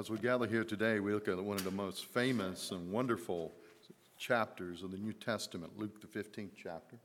As 0.00 0.08
we 0.08 0.16
gather 0.16 0.46
here 0.46 0.64
today, 0.64 0.98
we 0.98 1.12
look 1.12 1.28
at 1.28 1.36
one 1.36 1.58
of 1.58 1.64
the 1.64 1.70
most 1.70 2.06
famous 2.06 2.70
and 2.70 2.90
wonderful 2.90 3.52
chapters 4.16 4.82
of 4.82 4.92
the 4.92 4.96
New 4.96 5.12
Testament, 5.12 5.76
Luke, 5.76 6.00
the 6.00 6.06
15th 6.06 6.52
chapter. 6.56 6.96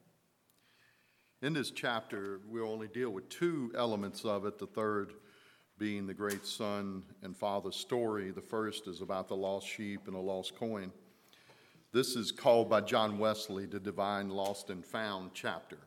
In 1.42 1.52
this 1.52 1.72
chapter, 1.72 2.40
we'll 2.48 2.72
only 2.72 2.88
deal 2.88 3.10
with 3.10 3.28
two 3.28 3.70
elements 3.76 4.24
of 4.24 4.46
it, 4.46 4.58
the 4.58 4.66
third 4.66 5.12
being 5.78 6.08
the 6.08 6.14
great 6.14 6.46
son 6.46 7.04
and 7.22 7.36
father 7.36 7.70
story. 7.70 8.32
The 8.32 8.40
first 8.40 8.88
is 8.88 9.02
about 9.02 9.28
the 9.28 9.36
lost 9.36 9.68
sheep 9.68 10.08
and 10.08 10.16
the 10.16 10.22
lost 10.22 10.56
coin. 10.56 10.90
This 11.92 12.16
is 12.16 12.32
called 12.32 12.70
by 12.70 12.80
John 12.80 13.18
Wesley 13.18 13.66
the 13.66 13.78
divine 13.78 14.30
lost 14.30 14.70
and 14.70 14.86
found 14.86 15.32
chapter 15.34 15.80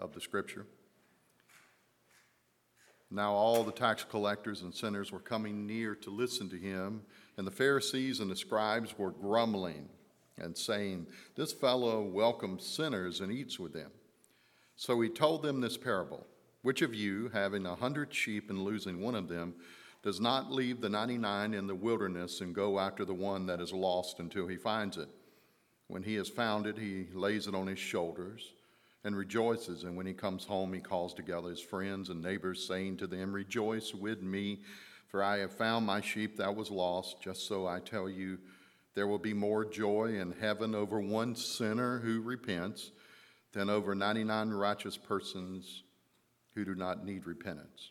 of 0.00 0.14
the 0.14 0.22
scripture. 0.22 0.64
Now 3.10 3.32
all 3.32 3.64
the 3.64 3.72
tax 3.72 4.04
collectors 4.04 4.62
and 4.62 4.72
sinners 4.72 5.10
were 5.10 5.18
coming 5.18 5.66
near 5.66 5.96
to 5.96 6.10
listen 6.10 6.48
to 6.50 6.56
him, 6.56 7.02
and 7.36 7.46
the 7.46 7.50
Pharisees 7.50 8.20
and 8.20 8.30
the 8.30 8.36
scribes 8.36 8.96
were 8.96 9.10
grumbling 9.10 9.88
and 10.38 10.56
saying, 10.56 11.06
This 11.34 11.52
fellow 11.52 12.02
welcomes 12.02 12.64
sinners 12.64 13.20
and 13.20 13.32
eats 13.32 13.58
with 13.58 13.72
them. 13.72 13.90
So 14.76 15.00
he 15.00 15.08
told 15.08 15.42
them 15.42 15.60
this 15.60 15.76
parable 15.76 16.24
Which 16.62 16.82
of 16.82 16.94
you, 16.94 17.28
having 17.32 17.66
a 17.66 17.74
hundred 17.74 18.14
sheep 18.14 18.48
and 18.48 18.62
losing 18.62 19.00
one 19.00 19.16
of 19.16 19.28
them, 19.28 19.54
does 20.02 20.20
not 20.20 20.52
leave 20.52 20.80
the 20.80 20.88
99 20.88 21.52
in 21.52 21.66
the 21.66 21.74
wilderness 21.74 22.40
and 22.40 22.54
go 22.54 22.78
after 22.78 23.04
the 23.04 23.12
one 23.12 23.46
that 23.46 23.60
is 23.60 23.72
lost 23.72 24.20
until 24.20 24.46
he 24.46 24.56
finds 24.56 24.96
it? 24.96 25.08
When 25.88 26.04
he 26.04 26.14
has 26.14 26.28
found 26.28 26.66
it, 26.66 26.78
he 26.78 27.08
lays 27.12 27.48
it 27.48 27.54
on 27.56 27.66
his 27.66 27.78
shoulders 27.78 28.52
and 29.04 29.16
rejoices. 29.16 29.84
And 29.84 29.96
when 29.96 30.06
he 30.06 30.12
comes 30.12 30.44
home, 30.44 30.72
he 30.72 30.80
calls 30.80 31.14
together 31.14 31.50
his 31.50 31.60
friends 31.60 32.10
and 32.10 32.22
neighbors, 32.22 32.66
saying 32.66 32.98
to 32.98 33.06
them, 33.06 33.32
Rejoice 33.32 33.94
with 33.94 34.22
me, 34.22 34.60
for 35.08 35.22
I 35.22 35.38
have 35.38 35.52
found 35.52 35.86
my 35.86 36.00
sheep 36.00 36.36
that 36.36 36.54
was 36.54 36.70
lost. 36.70 37.20
Just 37.22 37.46
so 37.46 37.66
I 37.66 37.80
tell 37.80 38.08
you, 38.08 38.38
there 38.94 39.06
will 39.06 39.18
be 39.18 39.34
more 39.34 39.64
joy 39.64 40.16
in 40.18 40.32
heaven 40.32 40.74
over 40.74 41.00
one 41.00 41.34
sinner 41.34 42.00
who 42.00 42.20
repents 42.20 42.90
than 43.52 43.70
over 43.70 43.94
99 43.94 44.50
righteous 44.50 44.96
persons 44.96 45.82
who 46.54 46.64
do 46.64 46.74
not 46.74 47.04
need 47.04 47.26
repentance. 47.26 47.90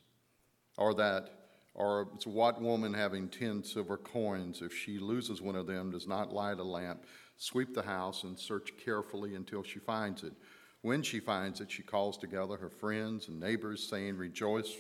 Or 0.78 0.94
that, 0.96 1.30
or 1.74 2.10
what 2.26 2.62
woman 2.62 2.94
having 2.94 3.28
10 3.30 3.64
silver 3.64 3.98
coins, 3.98 4.62
if 4.62 4.74
she 4.74 5.00
loses 5.00 5.42
one 5.42 5.56
of 5.56 5.68
them, 5.68 5.92
does 5.92 6.08
not 6.08 6.34
light 6.34 6.60
a 6.60 6.64
lamp, 6.64 7.06
sweep 7.38 7.74
the 7.74 7.82
house, 7.82 8.24
and 8.24 8.38
search 8.38 8.72
carefully 8.84 9.36
until 9.36 9.64
she 9.64 9.80
finds 9.80 10.24
it? 10.24 10.34
When 10.82 11.04
she 11.04 11.20
finds 11.20 11.60
it, 11.60 11.70
she 11.70 11.84
calls 11.84 12.18
together 12.18 12.56
her 12.56 12.70
friends 12.70 13.28
and 13.28 13.40
neighbors, 13.40 13.86
saying, 13.86 14.16
Rejoice 14.16 14.74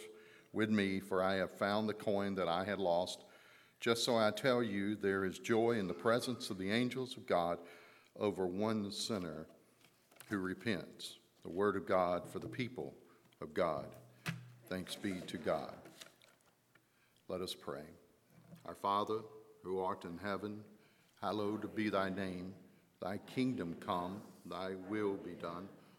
with 0.53 0.69
me, 0.69 0.99
for 1.01 1.21
I 1.21 1.35
have 1.35 1.51
found 1.51 1.89
the 1.89 1.93
coin 1.93 2.35
that 2.35 2.47
I 2.47 2.63
had 2.63 2.79
lost. 2.79 3.25
Just 3.81 4.05
so 4.05 4.15
I 4.15 4.31
tell 4.31 4.63
you, 4.63 4.95
there 4.95 5.25
is 5.25 5.39
joy 5.39 5.71
in 5.71 5.87
the 5.87 5.93
presence 5.93 6.49
of 6.49 6.57
the 6.57 6.71
angels 6.71 7.17
of 7.17 7.25
God 7.25 7.59
over 8.17 8.47
one 8.47 8.91
sinner 8.91 9.45
who 10.29 10.37
repents. 10.37 11.17
The 11.43 11.49
word 11.49 11.75
of 11.75 11.85
God 11.85 12.29
for 12.29 12.39
the 12.39 12.47
people 12.47 12.93
of 13.41 13.53
God. 13.53 13.87
Thanks 14.69 14.95
be 14.95 15.19
to 15.27 15.37
God. 15.37 15.75
Let 17.27 17.41
us 17.41 17.53
pray. 17.53 17.83
Our 18.65 18.75
Father, 18.75 19.19
who 19.63 19.79
art 19.79 20.05
in 20.05 20.17
heaven, 20.17 20.61
hallowed 21.21 21.75
be 21.75 21.89
thy 21.89 22.09
name. 22.09 22.53
Thy 23.01 23.17
kingdom 23.17 23.75
come, 23.79 24.21
thy 24.45 24.71
will 24.89 25.15
be 25.15 25.31
done 25.31 25.67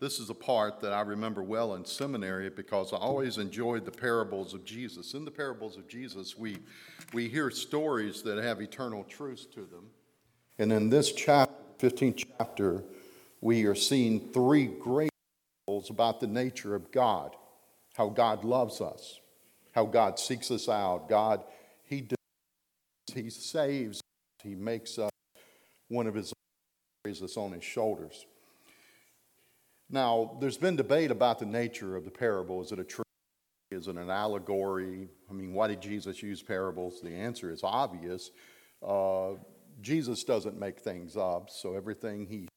This 0.00 0.18
is 0.18 0.30
a 0.30 0.34
part 0.34 0.80
that 0.80 0.94
I 0.94 1.02
remember 1.02 1.42
well 1.42 1.74
in 1.74 1.84
seminary 1.84 2.48
because 2.48 2.94
I 2.94 2.96
always 2.96 3.36
enjoyed 3.36 3.84
the 3.84 3.90
parables 3.90 4.54
of 4.54 4.64
Jesus. 4.64 5.12
In 5.12 5.26
the 5.26 5.30
parables 5.30 5.76
of 5.76 5.88
Jesus, 5.88 6.38
we, 6.38 6.56
we 7.12 7.28
hear 7.28 7.50
stories 7.50 8.22
that 8.22 8.42
have 8.42 8.62
eternal 8.62 9.04
truths 9.04 9.44
to 9.54 9.60
them. 9.60 9.90
And 10.58 10.72
in 10.72 10.88
this 10.88 11.12
chapter, 11.12 11.52
15th 11.78 12.24
chapter, 12.38 12.82
we 13.42 13.66
are 13.66 13.74
seeing 13.74 14.32
three 14.32 14.66
great 14.66 15.10
parables 15.66 15.90
about 15.90 16.20
the 16.20 16.26
nature 16.26 16.74
of 16.74 16.90
God, 16.90 17.36
how 17.94 18.08
God 18.08 18.42
loves 18.42 18.80
us, 18.80 19.20
how 19.72 19.84
God 19.84 20.18
seeks 20.18 20.50
us 20.50 20.66
out. 20.66 21.10
God, 21.10 21.42
He 21.84 22.08
He 23.12 23.28
saves, 23.28 24.00
He 24.42 24.54
makes 24.54 24.98
us 24.98 25.10
one 25.88 26.06
of 26.06 26.14
His 26.14 26.32
that's 27.04 27.36
on 27.36 27.52
His 27.52 27.64
shoulders. 27.64 28.24
Now, 29.90 30.36
there's 30.40 30.56
been 30.56 30.76
debate 30.76 31.10
about 31.10 31.38
the 31.38 31.46
nature 31.46 31.96
of 31.96 32.04
the 32.04 32.10
parable. 32.10 32.62
Is 32.62 32.70
it 32.70 32.78
a 32.78 32.84
truth? 32.84 33.04
Is 33.70 33.88
it 33.88 33.96
an 33.96 34.10
allegory? 34.10 35.08
I 35.28 35.32
mean, 35.32 35.52
why 35.52 35.68
did 35.68 35.80
Jesus 35.80 36.22
use 36.22 36.42
parables? 36.42 37.00
The 37.00 37.14
answer 37.14 37.50
is 37.50 37.60
obvious. 37.64 38.30
Uh, 38.86 39.32
Jesus 39.80 40.24
doesn't 40.24 40.58
make 40.58 40.80
things 40.80 41.16
up, 41.16 41.50
so 41.50 41.74
everything 41.74 42.26
he 42.26 42.48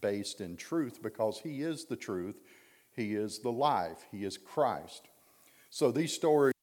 based 0.00 0.40
in 0.40 0.56
truth 0.56 1.02
because 1.02 1.38
he 1.38 1.62
is 1.62 1.84
the 1.84 1.96
truth, 1.96 2.40
he 2.94 3.14
is 3.14 3.40
the 3.40 3.52
life, 3.52 4.04
he 4.10 4.24
is 4.24 4.38
Christ. 4.38 5.08
So 5.68 5.90
these 5.90 6.12
stories 6.12 6.54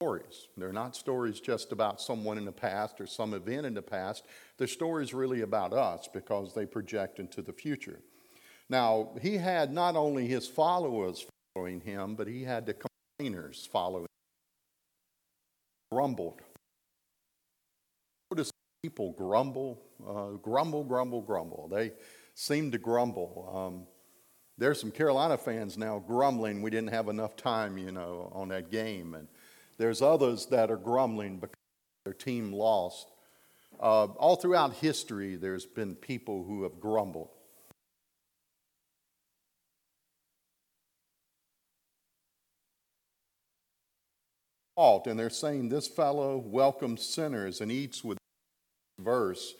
stories. 0.00 0.48
They're 0.58 0.72
not 0.72 0.96
stories 0.96 1.40
just 1.40 1.72
about 1.72 2.00
someone 2.00 2.36
in 2.36 2.44
the 2.44 2.52
past 2.52 3.00
or 3.00 3.06
some 3.06 3.32
event 3.32 3.64
in 3.64 3.72
the 3.72 3.80
past. 3.80 4.24
They're 4.58 4.66
stories 4.66 5.14
really 5.14 5.40
about 5.40 5.72
us 5.72 6.08
because 6.12 6.52
they 6.52 6.66
project 6.66 7.20
into 7.20 7.40
the 7.40 7.52
future. 7.54 8.00
Now, 8.70 9.10
he 9.20 9.36
had 9.36 9.72
not 9.72 9.96
only 9.96 10.26
his 10.26 10.46
followers 10.48 11.26
following 11.54 11.80
him, 11.80 12.14
but 12.14 12.26
he 12.26 12.42
had 12.42 12.66
the 12.66 12.74
complainers 12.74 13.68
following 13.70 14.04
him. 14.04 14.08
Grumbled. 15.92 16.40
Notice 18.30 18.50
people 18.82 19.12
grumble, 19.12 19.80
uh, 20.06 20.36
grumble, 20.42 20.84
grumble, 20.84 21.22
grumble. 21.22 21.68
They 21.68 21.92
seem 22.34 22.70
to 22.72 22.78
grumble. 22.78 23.52
Um, 23.54 23.86
there's 24.56 24.80
some 24.80 24.90
Carolina 24.90 25.36
fans 25.36 25.76
now 25.76 26.02
grumbling 26.06 26.62
we 26.62 26.70
didn't 26.70 26.90
have 26.90 27.08
enough 27.08 27.36
time, 27.36 27.76
you 27.76 27.92
know, 27.92 28.30
on 28.32 28.48
that 28.48 28.70
game. 28.70 29.14
And 29.14 29.28
there's 29.78 30.00
others 30.00 30.46
that 30.46 30.70
are 30.70 30.76
grumbling 30.76 31.38
because 31.38 31.54
their 32.04 32.14
team 32.14 32.52
lost. 32.52 33.10
Uh, 33.80 34.04
all 34.04 34.36
throughout 34.36 34.74
history, 34.74 35.36
there's 35.36 35.66
been 35.66 35.96
people 35.96 36.44
who 36.44 36.62
have 36.62 36.78
grumbled. 36.78 37.30
Fault, 44.74 45.06
and 45.06 45.18
they're 45.18 45.30
saying 45.30 45.68
this 45.68 45.86
fellow 45.86 46.38
welcomes 46.38 47.04
sinners 47.04 47.60
and 47.60 47.70
eats 47.70 48.02
with 48.02 48.18
verse 49.00 49.54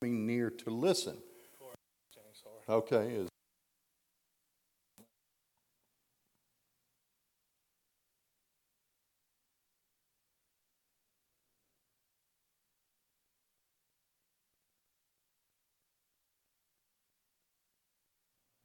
coming 0.00 0.26
near 0.26 0.50
to 0.50 0.70
listen. 0.70 1.16
Okay, 2.68 3.12
is 3.14 3.28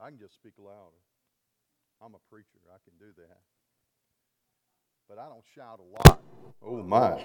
I 0.04 0.10
can 0.10 0.20
just 0.20 0.34
speak 0.34 0.52
louder. 0.58 1.13
I'm 2.06 2.16
a 2.16 2.20
preacher. 2.30 2.60
I 2.70 2.78
can 2.84 2.94
do 3.00 3.14
that. 3.18 3.38
But 5.08 5.20
I 5.20 5.30
don't 5.30 5.44
shout 5.56 5.80
a 5.80 6.10
lot. 6.10 6.22
Oh, 6.62 6.84
my. 6.84 7.24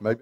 Maybe. 0.00 0.20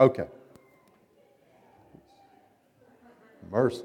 Okay. 0.00 0.26
Mercy. 3.48 3.84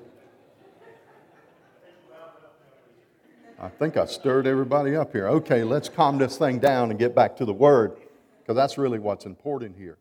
I 3.59 3.69
think 3.69 3.97
I 3.97 4.05
stirred 4.05 4.47
everybody 4.47 4.95
up 4.95 5.11
here. 5.11 5.27
Okay, 5.27 5.63
let's 5.63 5.87
calm 5.87 6.17
this 6.17 6.37
thing 6.37 6.57
down 6.57 6.89
and 6.89 6.97
get 6.97 7.13
back 7.13 7.37
to 7.37 7.45
the 7.45 7.53
word 7.53 7.97
because 8.39 8.55
that's 8.55 8.79
really 8.79 8.97
what's 8.97 9.25
important 9.25 9.77
here. 9.77 9.99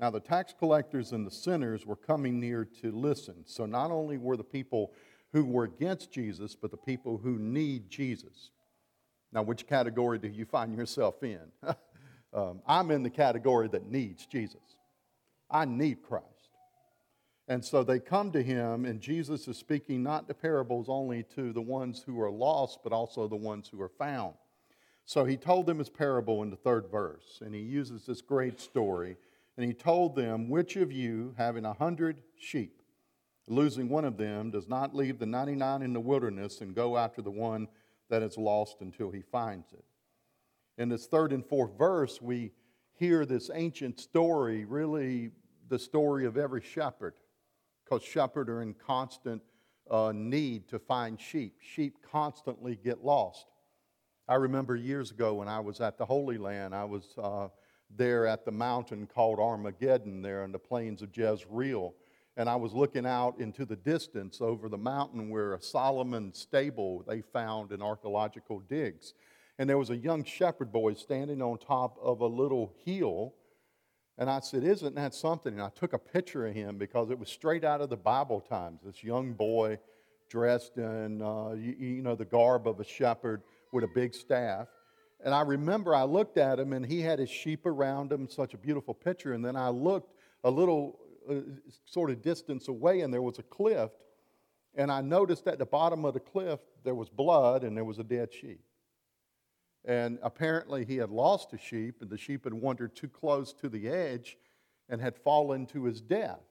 Now, 0.00 0.10
the 0.10 0.20
tax 0.20 0.54
collectors 0.56 1.12
and 1.12 1.26
the 1.26 1.30
sinners 1.30 1.84
were 1.84 1.96
coming 1.96 2.38
near 2.38 2.64
to 2.82 2.92
listen. 2.92 3.42
So, 3.46 3.66
not 3.66 3.90
only 3.90 4.16
were 4.16 4.36
the 4.36 4.44
people 4.44 4.92
who 5.32 5.44
were 5.44 5.64
against 5.64 6.12
Jesus, 6.12 6.54
but 6.54 6.70
the 6.70 6.76
people 6.76 7.18
who 7.18 7.38
need 7.38 7.90
Jesus. 7.90 8.50
Now, 9.32 9.42
which 9.42 9.66
category 9.66 10.18
do 10.18 10.28
you 10.28 10.46
find 10.46 10.74
yourself 10.74 11.22
in? 11.22 11.40
um, 12.32 12.60
I'm 12.66 12.90
in 12.90 13.02
the 13.02 13.10
category 13.10 13.68
that 13.68 13.90
needs 13.90 14.24
Jesus. 14.26 14.60
I 15.50 15.64
need 15.64 16.02
Christ. 16.02 16.24
And 17.48 17.64
so 17.64 17.82
they 17.82 17.98
come 17.98 18.30
to 18.32 18.42
him, 18.42 18.84
and 18.84 19.00
Jesus 19.00 19.48
is 19.48 19.56
speaking 19.56 20.02
not 20.02 20.28
the 20.28 20.34
parables 20.34 20.86
only 20.88 21.24
to 21.34 21.52
the 21.52 21.62
ones 21.62 22.02
who 22.04 22.20
are 22.20 22.30
lost, 22.30 22.80
but 22.84 22.92
also 22.92 23.26
the 23.26 23.36
ones 23.36 23.68
who 23.68 23.80
are 23.80 23.88
found. 23.88 24.34
So 25.06 25.24
he 25.24 25.38
told 25.38 25.64
them 25.64 25.78
his 25.78 25.88
parable 25.88 26.42
in 26.42 26.50
the 26.50 26.56
third 26.56 26.90
verse, 26.90 27.40
and 27.42 27.54
he 27.54 27.62
uses 27.62 28.04
this 28.04 28.20
great 28.20 28.60
story. 28.60 29.16
And 29.58 29.66
he 29.66 29.74
told 29.74 30.14
them, 30.14 30.48
Which 30.48 30.76
of 30.76 30.92
you, 30.92 31.34
having 31.36 31.64
a 31.64 31.72
hundred 31.72 32.22
sheep, 32.38 32.80
losing 33.48 33.88
one 33.88 34.04
of 34.04 34.16
them, 34.16 34.52
does 34.52 34.68
not 34.68 34.94
leave 34.94 35.18
the 35.18 35.26
99 35.26 35.82
in 35.82 35.92
the 35.92 35.98
wilderness 36.00 36.60
and 36.60 36.76
go 36.76 36.96
after 36.96 37.22
the 37.22 37.32
one 37.32 37.66
that 38.08 38.22
is 38.22 38.38
lost 38.38 38.76
until 38.82 39.10
he 39.10 39.20
finds 39.20 39.72
it? 39.72 39.84
In 40.80 40.88
this 40.88 41.08
third 41.08 41.32
and 41.32 41.44
fourth 41.44 41.76
verse, 41.76 42.22
we 42.22 42.52
hear 42.94 43.26
this 43.26 43.50
ancient 43.52 43.98
story, 43.98 44.64
really 44.64 45.32
the 45.68 45.78
story 45.78 46.24
of 46.24 46.36
every 46.36 46.62
shepherd 46.62 47.14
because 47.84 48.04
shepherds 48.04 48.48
are 48.48 48.62
in 48.62 48.74
constant 48.74 49.42
uh, 49.90 50.12
need 50.14 50.68
to 50.68 50.78
find 50.78 51.20
sheep. 51.20 51.56
Sheep 51.60 51.98
constantly 52.12 52.76
get 52.76 53.04
lost. 53.04 53.46
I 54.28 54.36
remember 54.36 54.76
years 54.76 55.10
ago 55.10 55.34
when 55.34 55.48
I 55.48 55.58
was 55.58 55.80
at 55.80 55.98
the 55.98 56.06
Holy 56.06 56.38
Land, 56.38 56.76
I 56.76 56.84
was 56.84 57.14
uh, 57.20 57.48
there 57.96 58.26
at 58.26 58.44
the 58.44 58.52
mountain 58.52 59.06
called 59.06 59.38
Armageddon, 59.38 60.22
there 60.22 60.44
in 60.44 60.52
the 60.52 60.58
plains 60.58 61.02
of 61.02 61.16
Jezreel. 61.16 61.94
And 62.36 62.48
I 62.48 62.56
was 62.56 62.72
looking 62.72 63.06
out 63.06 63.40
into 63.40 63.64
the 63.64 63.76
distance 63.76 64.40
over 64.40 64.68
the 64.68 64.78
mountain 64.78 65.28
where 65.28 65.54
a 65.54 65.62
Solomon 65.62 66.32
stable 66.32 67.04
they 67.08 67.20
found 67.20 67.72
in 67.72 67.82
archaeological 67.82 68.60
digs. 68.60 69.14
And 69.58 69.68
there 69.68 69.78
was 69.78 69.90
a 69.90 69.96
young 69.96 70.22
shepherd 70.22 70.70
boy 70.70 70.94
standing 70.94 71.42
on 71.42 71.58
top 71.58 71.98
of 72.00 72.20
a 72.20 72.26
little 72.26 72.72
hill 72.84 73.34
and 74.18 74.28
I 74.28 74.40
said, 74.40 74.64
Isn't 74.64 74.96
that 74.96 75.14
something? 75.14 75.54
And 75.54 75.62
I 75.62 75.70
took 75.70 75.92
a 75.92 75.98
picture 75.98 76.46
of 76.46 76.54
him 76.54 76.76
because 76.76 77.10
it 77.10 77.18
was 77.18 77.28
straight 77.28 77.64
out 77.64 77.80
of 77.80 77.88
the 77.88 77.96
Bible 77.96 78.40
times. 78.40 78.80
This 78.84 79.04
young 79.04 79.32
boy 79.32 79.78
dressed 80.28 80.76
in, 80.76 81.22
uh, 81.22 81.52
you, 81.52 81.76
you 81.78 82.02
know, 82.02 82.16
the 82.16 82.24
garb 82.24 82.66
of 82.66 82.80
a 82.80 82.84
shepherd 82.84 83.42
with 83.72 83.84
a 83.84 83.88
big 83.94 84.12
staff. 84.12 84.66
And 85.24 85.34
I 85.34 85.42
remember 85.42 85.94
I 85.94 86.04
looked 86.04 86.38
at 86.38 86.58
him 86.58 86.72
and 86.72 86.86
he 86.86 87.00
had 87.00 87.18
his 87.18 87.30
sheep 87.30 87.66
around 87.66 88.12
him, 88.12 88.28
such 88.28 88.54
a 88.54 88.58
beautiful 88.58 88.94
picture. 88.94 89.32
And 89.32 89.44
then 89.44 89.56
I 89.56 89.68
looked 89.68 90.14
a 90.44 90.50
little 90.50 90.98
uh, 91.28 91.40
sort 91.84 92.10
of 92.10 92.22
distance 92.22 92.68
away 92.68 93.00
and 93.00 93.12
there 93.12 93.22
was 93.22 93.38
a 93.38 93.42
cliff. 93.42 93.90
And 94.74 94.92
I 94.92 95.00
noticed 95.00 95.48
at 95.48 95.58
the 95.58 95.66
bottom 95.66 96.04
of 96.04 96.14
the 96.14 96.20
cliff 96.20 96.60
there 96.84 96.94
was 96.94 97.08
blood 97.08 97.64
and 97.64 97.76
there 97.76 97.84
was 97.84 97.98
a 97.98 98.04
dead 98.04 98.32
sheep. 98.32 98.60
And 99.84 100.18
apparently, 100.22 100.84
he 100.84 100.96
had 100.96 101.08
lost 101.08 101.52
a 101.54 101.58
sheep, 101.58 102.02
and 102.02 102.10
the 102.10 102.18
sheep 102.18 102.44
had 102.44 102.52
wandered 102.52 102.94
too 102.94 103.08
close 103.08 103.52
to 103.54 103.68
the 103.68 103.88
edge 103.88 104.36
and 104.88 105.00
had 105.00 105.16
fallen 105.16 105.66
to 105.66 105.84
his 105.84 106.00
death. 106.00 106.42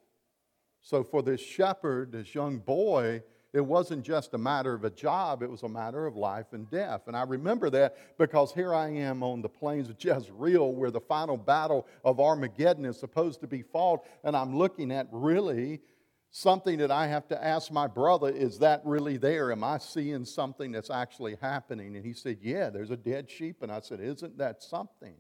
So, 0.81 1.04
for 1.04 1.22
this 1.22 1.42
shepherd, 1.42 2.14
this 2.14 2.34
young 2.34 2.58
boy, 2.58 3.22
it 3.57 3.65
wasn't 3.65 4.06
just 4.06 4.33
a 4.33 4.38
matter 4.38 4.74
of 4.74 4.83
a 4.83 4.89
job, 4.89 5.42
it 5.42 5.50
was 5.50 5.63
a 5.63 5.69
matter 5.69 6.06
of 6.06 6.15
life 6.15 6.54
and 6.54 6.69
death. 6.69 7.04
And 7.07 7.15
I 7.18 7.24
remember 7.24 7.69
that 7.71 8.18
because 8.18 8.54
here 8.54 8.74
I 8.74 8.89
am 8.89 9.24
on 9.24 9.42
the 9.42 9.50
plains 9.50 9.89
of 9.89 9.95
Jezreel 10.04 10.74
where 10.74 10.92
the 10.92 11.01
final 11.01 11.38
battle 11.38 11.88
of 12.06 12.19
Armageddon 12.19 12.86
is 12.86 13.00
supposed 13.00 13.42
to 13.42 13.48
be 13.48 13.63
fought, 13.63 14.06
and 14.24 14.36
I'm 14.36 14.56
looking 14.56 14.92
at 14.92 15.07
really 15.12 15.81
something 16.30 16.77
that 16.77 16.92
I 16.92 17.07
have 17.07 17.27
to 17.30 17.44
ask 17.44 17.71
my 17.71 17.88
brother, 17.88 18.30
is 18.30 18.59
that 18.59 18.81
really 18.86 19.18
there? 19.18 19.51
Am 19.51 19.63
I 19.63 19.80
seeing 19.80 20.25
something 20.25 20.71
that's 20.71 20.89
actually 20.92 21.36
happening? 21.42 21.95
And 21.95 22.06
he 22.06 22.13
said, 22.13 22.38
Yeah, 22.42 22.69
there's 22.69 22.92
a 22.92 22.98
dead 22.98 23.30
sheep. 23.30 23.63
And 23.63 23.71
I 23.71 23.80
said, 23.80 24.00
Isn't 24.00 24.38
that 24.38 24.62
something? 24.62 25.15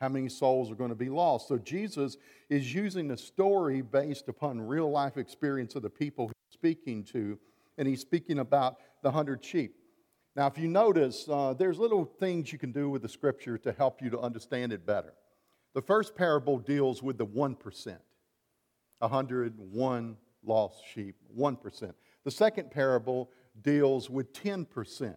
How 0.00 0.08
many 0.08 0.28
souls 0.28 0.70
are 0.70 0.76
going 0.76 0.90
to 0.90 0.96
be 0.96 1.08
lost? 1.08 1.48
So 1.48 1.58
Jesus 1.58 2.16
is 2.48 2.72
using 2.72 3.10
a 3.10 3.16
story 3.16 3.82
based 3.82 4.28
upon 4.28 4.60
real 4.60 4.90
life 4.90 5.16
experience 5.16 5.74
of 5.74 5.82
the 5.82 5.90
people 5.90 6.28
he's 6.28 6.52
speaking 6.52 7.02
to, 7.04 7.38
and 7.76 7.88
he's 7.88 8.00
speaking 8.00 8.38
about 8.38 8.76
the 9.02 9.10
hundred 9.10 9.44
sheep. 9.44 9.74
Now, 10.36 10.46
if 10.46 10.56
you 10.56 10.68
notice, 10.68 11.28
uh, 11.28 11.54
there's 11.54 11.78
little 11.78 12.04
things 12.04 12.52
you 12.52 12.58
can 12.58 12.70
do 12.70 12.88
with 12.88 13.02
the 13.02 13.08
scripture 13.08 13.58
to 13.58 13.72
help 13.72 14.00
you 14.00 14.08
to 14.10 14.20
understand 14.20 14.72
it 14.72 14.86
better. 14.86 15.14
The 15.74 15.82
first 15.82 16.14
parable 16.14 16.58
deals 16.58 17.02
with 17.02 17.18
the 17.18 17.26
1%. 17.26 17.98
101 19.00 20.16
lost 20.44 20.82
sheep, 20.92 21.16
1%. 21.36 21.92
The 22.24 22.30
second 22.30 22.70
parable 22.70 23.30
deals 23.62 24.08
with 24.08 24.32
10%. 24.32 25.16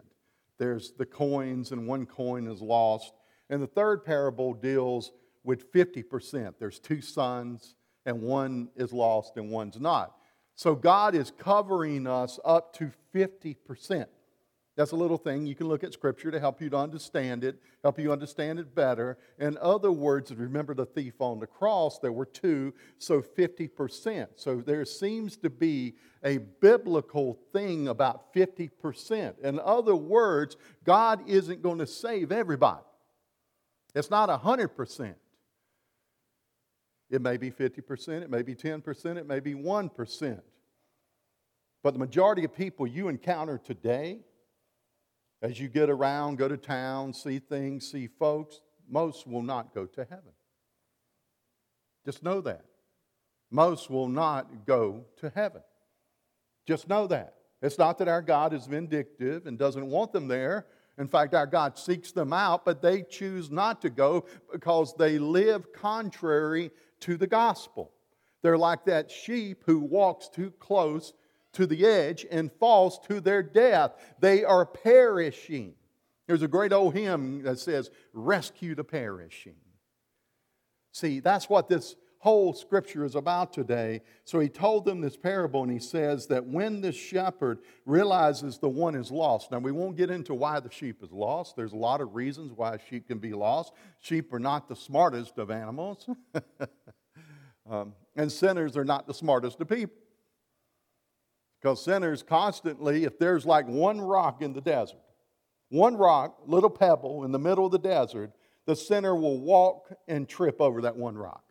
There's 0.58 0.92
the 0.94 1.06
coins, 1.06 1.72
and 1.72 1.88
one 1.88 2.06
coin 2.06 2.48
is 2.48 2.62
lost. 2.62 3.14
And 3.52 3.62
the 3.62 3.68
third 3.68 4.04
parable 4.04 4.56
deals 4.56 5.12
with 5.44 5.72
50%. 5.72 6.56
There's 6.58 6.80
two 6.80 7.02
sons, 7.02 7.76
and 8.06 8.22
one 8.22 8.70
is 8.76 8.92
lost 8.94 9.38
and 9.38 9.52
one's 9.52 9.80
not. 9.80 10.16
So 10.56 10.74
God 10.74 11.14
is 11.16 11.32
covering 11.38 12.08
us 12.08 12.40
up 12.44 12.74
to 12.78 12.92
50%. 13.14 14.06
That's 14.78 14.92
a 14.92 14.96
little 14.96 15.18
thing. 15.18 15.46
You 15.46 15.54
can 15.54 15.68
look 15.68 15.84
at 15.84 15.92
Scripture 15.92 16.32
to 16.32 16.40
help 16.40 16.62
you 16.62 16.70
to 16.70 16.78
understand 16.78 17.44
it, 17.44 17.60
help 17.84 18.00
you 18.00 18.12
understand 18.12 18.58
it 18.58 18.74
better. 18.74 19.18
In 19.38 19.58
other 19.62 19.92
words, 19.92 20.34
remember 20.34 20.74
the 20.74 20.86
thief 20.86 21.16
on 21.20 21.40
the 21.40 21.48
cross, 21.48 22.00
there 22.00 22.14
were 22.14 22.26
two, 22.26 22.74
so 22.98 23.22
50%. 23.22 24.28
So 24.38 24.62
there 24.62 24.86
seems 24.86 25.36
to 25.38 25.50
be 25.50 25.96
a 26.24 26.38
biblical 26.38 27.38
thing 27.52 27.90
about 27.90 28.34
50%. 28.34 29.40
In 29.40 29.60
other 29.60 29.96
words, 29.96 30.56
God 30.86 31.28
isn't 31.28 31.62
going 31.62 31.80
to 31.80 31.88
save 31.88 32.32
everybody, 32.32 32.82
it's 33.94 34.10
not 34.10 34.30
100%. 34.30 35.16
It 37.10 37.22
may 37.22 37.38
be 37.38 37.52
50%, 37.52 38.22
it 38.22 38.30
may 38.30 38.42
be 38.42 38.56
10%, 38.56 39.18
it 39.18 39.28
may 39.28 39.40
be 39.42 39.54
1%. 39.54 40.42
But 41.84 41.94
the 41.94 42.00
majority 42.00 42.46
of 42.46 42.56
people 42.56 42.88
you 42.88 43.10
encounter 43.10 43.58
today, 43.58 44.20
as 45.42 45.60
you 45.60 45.68
get 45.68 45.90
around, 45.90 46.38
go 46.38 46.48
to 46.48 46.58
town, 46.58 47.14
see 47.14 47.40
things, 47.40 47.92
see 47.92 48.08
folks, 48.08 48.62
most 48.90 49.28
will 49.28 49.42
not 49.42 49.74
go 49.74 49.86
to 49.86 50.06
heaven. 50.06 50.32
Just 52.06 52.24
know 52.24 52.42
that. 52.42 52.66
Most 53.50 53.90
will 53.90 54.08
not 54.08 54.66
go 54.66 55.06
to 55.18 55.30
heaven. 55.36 55.62
Just 56.66 56.88
know 56.88 57.08
that. 57.08 57.36
It's 57.62 57.78
not 57.78 57.98
that 57.98 58.08
our 58.08 58.22
God 58.22 58.54
is 58.54 58.66
vindictive 58.66 59.46
and 59.46 59.58
doesn't 59.58 59.86
want 59.86 60.14
them 60.14 60.28
there. 60.28 60.66
In 61.02 61.08
fact, 61.08 61.34
our 61.34 61.48
God 61.48 61.80
seeks 61.80 62.12
them 62.12 62.32
out, 62.32 62.64
but 62.64 62.84
they 62.84 63.02
choose 63.02 63.50
not 63.50 63.82
to 63.82 63.90
go 63.90 64.26
because 64.52 64.94
they 64.94 65.18
live 65.18 65.74
contrary 65.74 66.70
to 67.00 67.18
the 67.18 67.26
gospel. 67.26 67.92
They're 68.44 68.58
like 68.58 68.86
that 68.86 69.10
sheep 69.10 69.64
who 69.66 69.80
walks 69.80 70.28
too 70.28 70.52
close 70.60 71.14
to 71.54 71.66
the 71.66 71.88
edge 71.88 72.28
and 72.30 72.52
falls 72.52 73.00
to 73.08 73.20
their 73.20 73.42
death. 73.42 73.94
They 74.20 74.44
are 74.44 74.64
perishing. 74.64 75.74
There's 76.28 76.44
a 76.44 76.48
great 76.48 76.72
old 76.72 76.94
hymn 76.94 77.42
that 77.44 77.58
says, 77.58 77.90
Rescue 78.14 78.76
the 78.76 78.84
perishing. 78.84 79.56
See, 80.92 81.20
that's 81.20 81.50
what 81.50 81.68
this 81.68 81.96
whole 82.22 82.54
scripture 82.54 83.04
is 83.04 83.16
about 83.16 83.52
today. 83.52 84.00
So 84.26 84.40
he 84.40 84.48
told 84.48 84.86
them 84.86 85.02
this 85.02 85.18
parable, 85.18 85.64
and 85.64 85.72
he 85.72 85.80
says 85.80 86.28
that 86.28 86.46
when 86.46 86.80
this 86.80 86.96
shepherd 86.96 87.60
realizes 87.88 88.60
the 88.60 88.70
one 88.70 88.94
is 88.94 89.10
lost, 89.10 89.52
now 89.52 89.58
we 89.58 89.72
won't 89.72 89.98
get 89.98 90.12
into 90.12 90.36
why 90.36 90.60
the 90.60 90.70
sheep 90.70 91.02
is 91.02 91.12
lost. 91.12 91.56
There's 91.56 91.74
a 91.74 91.78
lot 91.78 92.00
of 92.00 92.14
reasons 92.14 92.52
why 92.56 92.78
sheep 92.88 93.08
can 93.08 93.18
be 93.18 93.34
lost. 93.34 93.74
Sheep 94.00 94.32
are 94.34 94.40
not 94.40 94.70
the 94.70 94.76
smartest 94.76 95.40
of 95.40 95.50
animals, 95.50 96.08
um, 97.70 97.94
and 98.16 98.32
sinners 98.32 98.78
are 98.78 98.86
not 98.86 99.08
the 99.08 99.16
smartest 99.16 99.60
of 99.60 99.68
people. 99.68 99.98
Because 101.60 101.84
sinners 101.84 102.22
constantly, 102.22 103.04
if 103.04 103.18
there's 103.18 103.48
like 103.48 103.68
one 103.68 104.00
rock 104.00 104.44
in 104.44 104.54
the 104.54 104.62
desert, 104.62 105.02
one 105.70 105.98
rock, 105.98 106.38
little 106.46 106.70
pebble 106.70 107.24
in 107.24 107.32
the 107.32 107.40
middle 107.40 107.66
of 107.66 107.72
the 107.72 107.80
desert, 107.80 108.32
the 108.68 108.76
sinner 108.76 109.16
will 109.16 109.40
walk 109.40 109.92
and 110.08 110.30
trip 110.30 110.62
over 110.62 110.82
that 110.82 110.96
one 110.96 111.18
rock. 111.18 111.44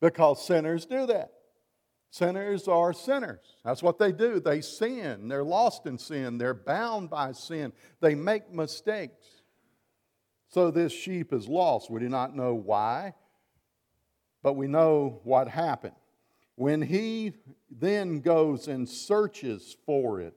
Because 0.00 0.44
sinners 0.44 0.86
do 0.86 1.06
that. 1.06 1.32
Sinners 2.10 2.66
are 2.66 2.92
sinners. 2.92 3.56
That's 3.64 3.82
what 3.82 3.98
they 3.98 4.10
do. 4.10 4.40
They 4.40 4.62
sin. 4.62 5.28
They're 5.28 5.44
lost 5.44 5.86
in 5.86 5.98
sin. 5.98 6.38
They're 6.38 6.54
bound 6.54 7.10
by 7.10 7.32
sin. 7.32 7.72
They 8.00 8.14
make 8.14 8.52
mistakes. 8.52 9.26
So 10.48 10.70
this 10.70 10.92
sheep 10.92 11.32
is 11.32 11.46
lost. 11.46 11.90
We 11.90 12.00
do 12.00 12.08
not 12.08 12.34
know 12.34 12.54
why, 12.54 13.14
but 14.42 14.54
we 14.54 14.66
know 14.66 15.20
what 15.22 15.48
happened. 15.48 15.94
When 16.56 16.82
he 16.82 17.34
then 17.70 18.20
goes 18.20 18.66
and 18.66 18.88
searches 18.88 19.76
for 19.86 20.20
it 20.20 20.34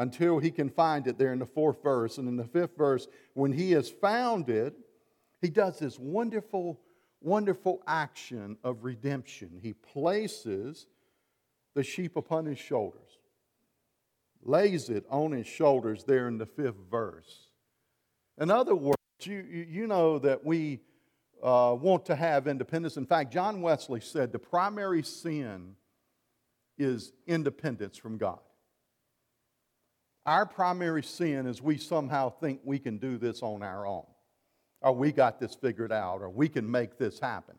until 0.00 0.38
he 0.38 0.50
can 0.50 0.70
find 0.70 1.06
it 1.06 1.18
there 1.18 1.34
in 1.34 1.38
the 1.38 1.46
fourth 1.46 1.82
verse. 1.82 2.16
And 2.16 2.26
in 2.26 2.36
the 2.36 2.46
fifth 2.46 2.74
verse, 2.76 3.06
when 3.34 3.52
he 3.52 3.72
has 3.72 3.90
found 3.90 4.48
it, 4.48 4.74
he 5.42 5.50
does 5.50 5.78
this 5.78 5.98
wonderful, 5.98 6.80
wonderful 7.20 7.82
action 7.86 8.56
of 8.64 8.84
redemption. 8.84 9.58
He 9.62 9.72
places 9.72 10.86
the 11.74 11.82
sheep 11.82 12.16
upon 12.16 12.46
his 12.46 12.58
shoulders. 12.58 13.18
lays 14.42 14.88
it 14.88 15.04
on 15.10 15.32
his 15.32 15.46
shoulders 15.46 16.04
there 16.04 16.28
in 16.28 16.38
the 16.38 16.46
fifth 16.46 16.78
verse. 16.90 17.48
In 18.38 18.50
other 18.50 18.74
words, 18.74 18.96
you, 19.22 19.42
you 19.68 19.86
know 19.86 20.18
that 20.18 20.44
we 20.44 20.80
uh, 21.42 21.76
want 21.78 22.06
to 22.06 22.16
have 22.16 22.46
independence. 22.46 22.96
In 22.96 23.06
fact, 23.06 23.32
John 23.32 23.60
Wesley 23.60 24.00
said 24.00 24.32
the 24.32 24.38
primary 24.38 25.02
sin 25.02 25.76
is 26.78 27.12
independence 27.26 27.98
from 27.98 28.16
God. 28.16 28.40
Our 30.24 30.46
primary 30.46 31.02
sin 31.02 31.46
is 31.46 31.60
we 31.60 31.76
somehow 31.76 32.30
think 32.30 32.60
we 32.64 32.78
can 32.78 32.98
do 32.98 33.18
this 33.18 33.42
on 33.42 33.62
our 33.62 33.86
own, 33.86 34.06
or 34.82 34.92
we 34.92 35.12
got 35.12 35.38
this 35.38 35.54
figured 35.54 35.92
out, 35.92 36.22
or 36.22 36.30
we 36.30 36.48
can 36.48 36.70
make 36.70 36.98
this 36.98 37.18
happen. 37.18 37.56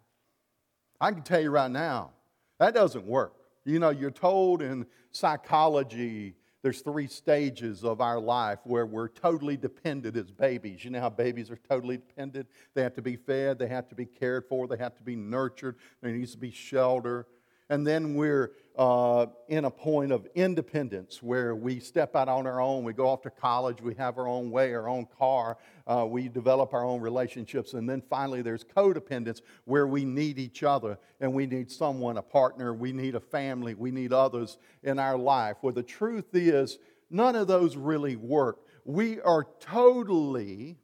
I 0.99 1.11
can 1.11 1.21
tell 1.21 1.41
you 1.41 1.49
right 1.49 1.71
now, 1.71 2.11
that 2.59 2.73
doesn't 2.73 3.05
work. 3.05 3.33
You 3.65 3.79
know, 3.79 3.89
you're 3.89 4.11
told 4.11 4.61
in 4.61 4.85
psychology 5.11 6.35
there's 6.61 6.81
three 6.81 7.07
stages 7.07 7.83
of 7.83 8.01
our 8.01 8.19
life 8.19 8.59
where 8.65 8.85
we're 8.85 9.07
totally 9.07 9.57
dependent 9.57 10.15
as 10.15 10.31
babies. 10.31 10.85
You 10.85 10.91
know 10.91 10.99
how 10.99 11.09
babies 11.09 11.49
are 11.49 11.59
totally 11.67 11.97
dependent? 11.97 12.47
They 12.75 12.83
have 12.83 12.93
to 12.95 13.01
be 13.01 13.15
fed, 13.15 13.57
they 13.57 13.67
have 13.67 13.87
to 13.89 13.95
be 13.95 14.05
cared 14.05 14.45
for, 14.47 14.67
they 14.67 14.77
have 14.77 14.95
to 14.95 15.03
be 15.03 15.15
nurtured, 15.15 15.77
there 16.01 16.11
needs 16.11 16.33
to 16.33 16.37
be 16.37 16.51
shelter. 16.51 17.25
And 17.71 17.87
then 17.87 18.15
we're 18.15 18.51
uh, 18.77 19.27
in 19.47 19.63
a 19.63 19.71
point 19.71 20.11
of 20.11 20.27
independence 20.35 21.23
where 21.23 21.55
we 21.55 21.79
step 21.79 22.17
out 22.17 22.27
on 22.27 22.45
our 22.45 22.59
own, 22.59 22.83
we 22.83 22.91
go 22.91 23.07
off 23.07 23.21
to 23.21 23.29
college, 23.29 23.81
we 23.81 23.93
have 23.95 24.17
our 24.17 24.27
own 24.27 24.51
way, 24.51 24.73
our 24.73 24.89
own 24.89 25.07
car, 25.17 25.57
uh, 25.87 26.05
we 26.05 26.27
develop 26.27 26.73
our 26.73 26.83
own 26.83 26.99
relationships. 26.99 27.71
And 27.73 27.89
then 27.89 28.03
finally, 28.09 28.41
there's 28.41 28.65
codependence 28.65 29.39
where 29.63 29.87
we 29.87 30.03
need 30.03 30.37
each 30.37 30.63
other 30.63 30.99
and 31.21 31.33
we 31.33 31.45
need 31.45 31.71
someone, 31.71 32.17
a 32.17 32.21
partner, 32.21 32.73
we 32.73 32.91
need 32.91 33.15
a 33.15 33.21
family, 33.21 33.73
we 33.73 33.89
need 33.89 34.11
others 34.11 34.57
in 34.83 34.99
our 34.99 35.17
life. 35.17 35.55
Where 35.61 35.71
the 35.71 35.81
truth 35.81 36.35
is, 36.35 36.77
none 37.09 37.37
of 37.37 37.47
those 37.47 37.77
really 37.77 38.17
work. 38.17 38.59
We 38.83 39.21
are 39.21 39.47
totally 39.61 40.77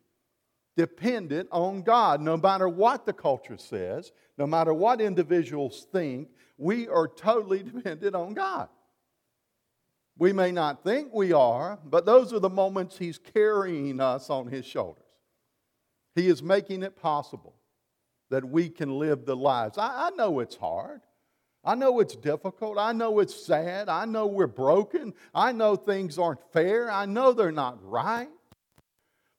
dependent 0.78 1.50
on 1.52 1.82
God, 1.82 2.22
no 2.22 2.38
matter 2.38 2.70
what 2.70 3.06
the 3.06 3.12
culture 3.12 3.58
says, 3.58 4.12
no 4.38 4.46
matter 4.46 4.74
what 4.74 5.02
individuals 5.02 5.88
think, 5.92 6.30
we 6.58 6.88
are 6.88 7.08
totally 7.08 7.64
dependent 7.64 8.16
on 8.16 8.34
God. 8.36 8.70
We 10.20 10.32
may 10.34 10.52
not 10.52 10.84
think 10.84 11.14
we 11.14 11.34
are, 11.34 11.80
but 11.84 12.06
those 12.06 12.32
are 12.32 12.40
the 12.40 12.50
moments 12.50 12.98
He's 12.98 13.18
carrying 13.18 14.00
us 14.00 14.30
on 14.30 14.48
His 14.48 14.66
shoulders. 14.66 15.04
He 16.16 16.28
is 16.28 16.42
making 16.42 16.84
it 16.84 16.96
possible 16.96 17.56
that 18.30 18.46
we 18.46 18.70
can 18.70 18.98
live 18.98 19.26
the 19.26 19.36
lives. 19.36 19.78
I, 19.78 20.08
I 20.08 20.10
know 20.12 20.40
it's 20.40 20.56
hard. 20.56 21.02
I 21.64 21.76
know 21.76 22.00
it's 22.00 22.16
difficult. 22.16 22.78
I 22.78 22.94
know 22.94 23.20
it's 23.20 23.46
sad. 23.46 23.90
I 23.90 24.06
know 24.06 24.26
we're 24.28 24.48
broken. 24.48 25.14
I 25.34 25.52
know 25.52 25.76
things 25.76 26.18
aren't 26.18 26.42
fair. 26.54 26.90
I 26.90 27.06
know 27.06 27.34
they're 27.34 27.52
not 27.52 27.78
right. 27.84 28.30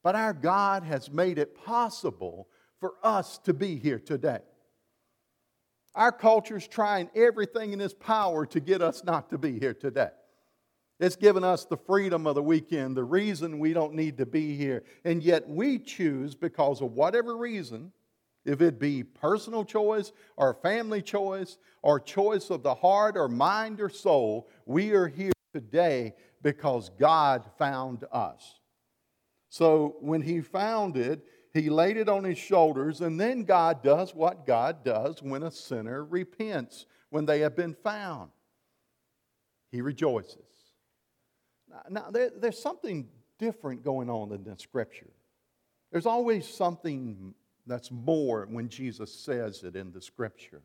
But 0.03 0.15
our 0.15 0.33
God 0.33 0.85
has 0.85 1.11
made 1.11 1.39
it 1.39 1.55
possible 1.55 2.49
for 2.81 2.95
us 3.03 3.39
to 3.39 3.53
be 3.53 3.77
here 3.77 3.99
today. 3.99 4.41
Our 5.95 6.13
culture's 6.13 6.69
trying 6.69 7.11
everything 7.15 7.73
in 7.73 7.81
its 7.81 7.95
power 7.95 8.47
to 8.47 8.61
get 8.61 8.81
us 8.81 9.03
not 9.03 9.31
to 9.31 9.39
be 9.39 9.59
here 9.59 9.75
today. 9.75 10.11
It's 11.01 11.17
given 11.17 11.45
us 11.45 11.65
the 11.65 11.77
freedom 11.77 12.27
of 12.27 12.35
the 12.35 12.43
weekend, 12.43 12.97
the 12.97 13.05
reason 13.05 13.59
we 13.59 13.73
don't 13.73 13.95
need 13.95 14.19
to 14.19 14.27
be 14.27 14.57
here. 14.57 14.85
And 15.05 15.23
yet 15.23 15.49
we 15.49 15.79
choose, 15.79 16.35
because 16.35 16.81
of 16.81 16.93
whatever 16.93 17.37
reason, 17.37 17.93
if 18.45 18.61
it 18.63 18.79
be 18.79 19.05
personal 19.05 19.65
choice 19.65 20.13
or 20.37 20.55
family 20.55 21.03
choice 21.03 21.59
or 21.83 22.01
choice 22.01 22.51
of 22.51 22.63
the 22.63 22.75
heart 22.75 23.17
or 23.17 23.29
mind 23.29 23.81
or 23.81 23.89
soul, 23.89 24.49
we 24.67 24.93
are 24.93 25.07
here 25.07 25.33
today 25.53 26.15
because 26.43 26.91
God 26.99 27.45
found 27.59 28.05
us. 28.13 28.58
So 29.49 29.97
when 30.01 30.23
He 30.23 30.41
found 30.41 30.97
it, 30.97 31.25
he 31.53 31.71
laid 31.71 31.97
it 31.97 32.09
on 32.09 32.25
his 32.25 32.39
shoulders, 32.39 33.01
and 33.01 33.19
then 33.19 33.45
God 33.45 33.83
does 33.83 34.15
what 34.15 34.47
God 34.47 34.85
does 34.85 35.23
when 35.23 35.43
a 35.43 35.51
sinner 35.51 36.05
repents, 36.05 36.87
when 37.11 37.27
they 37.27 37.41
have 37.41 37.57
been 37.57 37.75
found. 37.75 38.31
He 39.71 39.81
rejoices. 39.81 40.37
Now, 41.69 41.83
now 41.89 42.11
there, 42.11 42.31
there's 42.37 42.61
something 42.61 43.09
different 43.39 43.83
going 43.83 44.11
on 44.11 44.33
in 44.33 44.45
the 44.45 44.57
scripture. 44.57 45.11
There's 45.91 46.07
always 46.07 46.47
something 46.47 47.35
that's 47.67 47.91
more 47.91 48.47
when 48.51 48.69
Jesus 48.69 49.13
says 49.13 49.63
it 49.63 49.75
in 49.75 49.93
the 49.93 50.03
scripture. 50.03 50.63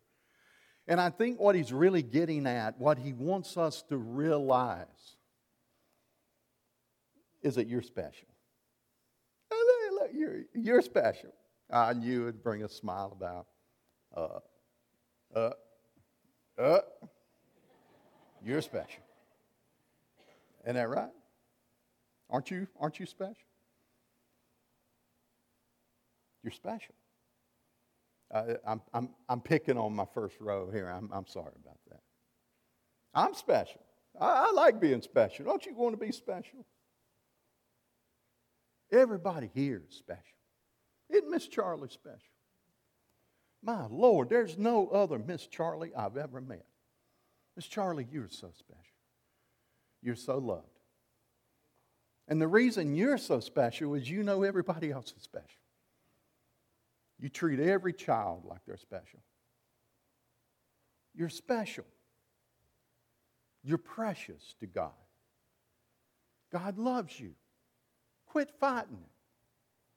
And 0.88 1.00
I 1.00 1.10
think 1.10 1.40
what 1.40 1.56
he's 1.56 1.72
really 1.72 2.02
getting 2.02 2.46
at, 2.46 2.78
what 2.78 2.98
he 2.98 3.14
wants 3.14 3.56
us 3.58 3.84
to 3.84 3.98
realize, 3.98 5.16
is 7.42 7.56
that 7.56 7.68
you're 7.68 7.82
special 7.82 8.33
you're, 10.54 10.82
special. 10.82 11.32
I 11.70 11.94
knew 11.94 12.24
it 12.24 12.26
would 12.26 12.44
bring 12.44 12.64
a 12.64 12.70
smile 12.70 13.16
about. 13.16 13.48
Uh, 14.16 14.40
uh, 15.36 15.52
uh, 16.62 16.80
you're 18.44 18.62
special. 18.62 19.04
Isn't 20.64 20.76
that 20.76 20.90
right? 20.90 21.12
Aren't 22.30 22.52
you, 22.52 22.68
aren't 22.80 23.00
you 23.00 23.06
special? 23.06 23.36
You're 26.44 26.52
special. 26.52 26.96
Uh, 28.34 28.56
I'm, 28.66 28.82
I'm, 28.94 29.10
I'm 29.30 29.42
picking 29.42 29.78
on 29.78 29.96
my 29.96 30.06
first 30.14 30.38
row 30.40 30.70
here. 30.72 30.90
I'm, 30.90 31.10
I'm 31.14 31.28
sorry 31.28 31.54
about 31.64 31.78
that. 31.90 32.02
I'm 33.14 33.34
special. 33.34 33.82
I, 34.20 34.48
I 34.48 34.52
like 34.52 34.80
being 34.82 35.02
special. 35.02 35.46
Don't 35.46 35.66
you 35.66 35.76
want 35.76 35.98
to 35.98 36.04
be 36.04 36.12
special? 36.12 36.66
Everybody 38.94 39.50
here 39.56 39.82
is 39.90 39.96
special. 39.96 40.22
Isn't 41.10 41.32
Miss 41.32 41.48
Charlie 41.48 41.90
special? 41.90 42.20
My 43.64 43.88
Lord, 43.90 44.30
there's 44.30 44.58
no 44.58 44.88
other 44.90 45.18
Miss 45.18 45.48
Charlie 45.48 45.92
I've 45.96 46.16
ever 46.16 46.40
met. 46.40 46.66
Miss 47.56 47.66
Charlie, 47.66 48.08
you're 48.12 48.30
so 48.30 48.52
special. 48.54 48.84
You're 50.04 50.16
so 50.16 50.38
loved. 50.38 50.68
And 52.28 52.40
the 52.40 52.48
reason 52.48 52.96
you're 52.96 53.18
so 53.18 53.40
special 53.40 53.96
is 53.96 54.10
you 54.10 54.22
know 54.22 54.44
everybody 54.44 54.92
else 54.92 55.14
is 55.18 55.24
special. 55.24 55.48
You 57.20 57.30
treat 57.30 57.60
every 57.60 57.94
child 57.94 58.44
like 58.46 58.60
they're 58.68 58.78
special. 58.78 59.22
You're 61.16 61.30
special. 61.30 61.86
You're 63.64 63.78
precious 63.78 64.56
to 64.60 64.68
God. 64.68 64.92
God 66.52 66.78
loves 66.78 67.20
you. 67.20 67.32
Quit 68.34 68.50
fighting. 68.60 68.98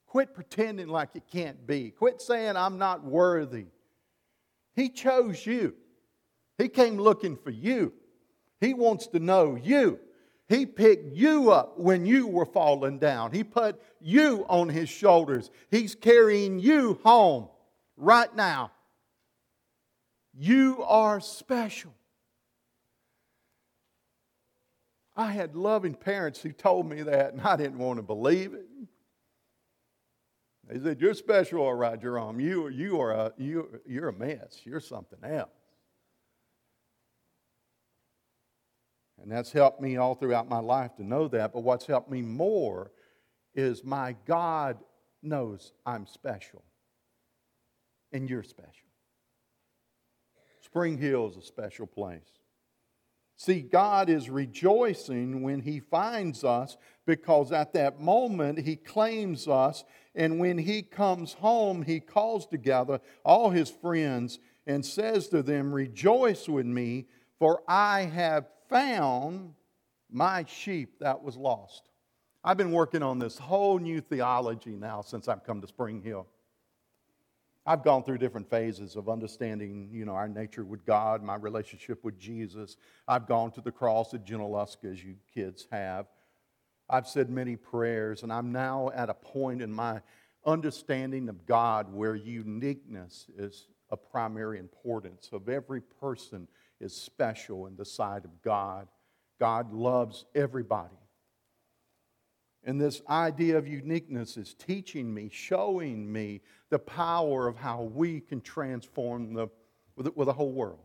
Quit 0.07 0.35
pretending 0.35 0.89
like 0.89 1.09
it 1.15 1.23
can't 1.33 1.67
be. 1.67 1.91
Quit 1.91 2.21
saying, 2.21 2.55
I'm 2.55 2.77
not 2.77 3.03
worthy. 3.03 3.65
He 4.75 4.91
chose 4.91 5.47
you. 5.47 5.73
He 6.59 6.69
came 6.69 6.99
looking 6.99 7.39
for 7.39 7.49
you. 7.49 7.95
He 8.61 8.75
wants 8.75 9.07
to 9.07 9.21
know 9.21 9.57
you. 9.57 9.99
He 10.51 10.67
picked 10.67 11.17
you 11.17 11.51
up 11.51 11.79
when 11.79 12.05
you 12.05 12.27
were 12.27 12.45
falling 12.45 12.99
down. 12.99 13.33
He 13.33 13.43
put 13.43 13.81
you 14.03 14.45
on 14.51 14.69
his 14.69 14.91
shoulders. 14.91 15.51
He's 15.71 15.95
carrying 15.95 16.59
you 16.59 17.01
home 17.05 17.49
right 17.97 18.37
now. 18.37 18.71
You 20.35 20.85
are 20.87 21.21
special. 21.23 21.95
I 25.17 25.33
had 25.33 25.57
loving 25.57 25.95
parents 25.95 26.41
who 26.41 26.53
told 26.53 26.87
me 26.89 27.03
that, 27.03 27.33
and 27.33 27.41
I 27.41 27.57
didn't 27.57 27.79
want 27.79 27.99
to 27.99 28.03
believe 28.03 28.53
it. 28.53 28.67
They 30.69 30.81
said, 30.81 31.01
You're 31.01 31.15
special, 31.15 31.61
all 31.61 31.75
right, 31.75 32.01
Jerome. 32.01 32.41
You, 32.41 32.69
you 32.69 33.01
are 33.01 33.13
a, 33.13 33.33
you, 33.39 33.81
you're 33.87 34.09
a 34.09 34.13
mess. 34.13 34.61
You're 34.65 34.81
something 34.81 35.23
else. 35.25 35.49
And 39.23 39.31
that's 39.31 39.53
helped 39.53 39.81
me 39.81 39.97
all 39.97 40.15
throughout 40.15 40.49
my 40.49 40.59
life 40.59 40.95
to 40.97 41.05
know 41.05 41.29
that. 41.29 41.53
But 41.53 41.61
what's 41.61 41.87
helped 41.87 42.11
me 42.11 42.21
more 42.21 42.91
is 43.55 43.83
my 43.83 44.15
God 44.27 44.79
knows 45.23 45.73
I'm 45.87 46.07
special. 46.07 46.63
And 48.13 48.29
you're 48.29 48.43
special. 48.43 48.71
Spring 50.61 50.99
Hill 50.99 51.29
is 51.29 51.37
a 51.37 51.43
special 51.43 51.87
place. 51.87 52.39
See, 53.37 53.61
God 53.61 54.09
is 54.09 54.31
rejoicing 54.31 55.43
when 55.43 55.61
He 55.61 55.81
finds 55.81 56.43
us 56.43 56.77
because 57.05 57.53
at 57.53 57.75
that 57.75 58.01
moment 58.01 58.59
He 58.59 58.77
claims 58.77 59.47
us. 59.47 59.85
And 60.15 60.41
when 60.41 60.59
He 60.59 60.83
comes 60.83 61.35
home, 61.35 61.83
He 61.83 62.01
calls 62.01 62.47
together 62.47 63.01
all 63.25 63.51
His 63.51 63.71
friends 63.71 64.39
and 64.67 64.85
says 64.85 65.29
to 65.29 65.43
them, 65.43 65.73
Rejoice 65.73 66.49
with 66.49 66.67
me, 66.67 67.07
for 67.39 67.63
I 67.69 68.03
have 68.03 68.47
found 68.71 69.55
my 70.11 70.45
sheep 70.49 70.99
that 71.01 71.23
was 71.23 71.37
lost. 71.37 71.91
I've 72.43 72.57
been 72.57 72.73
working 72.73 73.03
on 73.03 73.19
this 73.19 73.39
whole 73.39 73.79
new 73.79 74.01
theology 74.01 74.77
now 74.77 75.03
since 75.03 75.29
I've 75.29 75.45
come 75.45 75.61
to 75.61 75.67
Spring 75.67 76.01
Hill. 76.01 76.27
I've 77.67 77.83
gone 77.83 78.05
through 78.05 78.19
different 78.19 78.49
phases 78.49 78.95
of 78.95 79.09
understanding, 79.09 79.89
you 79.93 80.05
know, 80.05 80.15
our 80.15 80.29
nature 80.29 80.65
with 80.65 80.87
God, 80.87 81.23
my 81.23 81.35
relationship 81.35 82.05
with 82.05 82.19
Jesus. 82.19 82.77
I've 83.09 83.27
gone 83.27 83.51
to 83.53 83.61
the 83.61 83.73
cross 83.73 84.15
at 84.15 84.25
Junaluska, 84.25 84.93
as 84.93 85.03
you 85.03 85.17
kids 85.35 85.67
have. 85.73 86.07
I've 86.89 87.09
said 87.09 87.29
many 87.29 87.57
prayers, 87.57 88.23
and 88.23 88.33
I'm 88.33 88.53
now 88.53 88.91
at 88.95 89.11
a 89.11 89.15
point 89.15 89.63
in 89.63 89.73
my 89.73 90.01
understanding 90.45 91.29
of 91.29 91.45
God 91.45 91.93
where 91.93 92.15
uniqueness 92.15 93.27
is 93.37 93.67
a 93.91 93.97
primary 93.97 94.61
importance 94.61 95.31
of 95.33 95.49
every 95.49 95.81
person 95.81 96.47
is 96.81 96.95
special 96.95 97.67
in 97.67 97.77
the 97.77 97.85
sight 97.85 98.25
of 98.25 98.43
God. 98.43 98.87
God 99.41 99.73
loves 99.73 100.25
everybody. 100.35 100.95
And 102.67 102.81
this 102.81 103.01
idea 103.09 103.57
of 103.57 103.69
uniqueness 103.69 104.37
is 104.37 104.53
teaching 104.53 105.15
me, 105.15 105.31
showing 105.33 106.13
me 106.13 106.41
the 106.69 106.81
power 106.81 107.47
of 107.47 107.57
how 107.57 107.83
we 107.83 108.21
can 108.21 108.41
transform 108.41 109.35
the, 109.35 109.47
with, 109.95 110.07
the, 110.07 110.13
with 110.17 110.27
the 110.27 110.33
whole 110.33 110.51
world. 110.51 110.81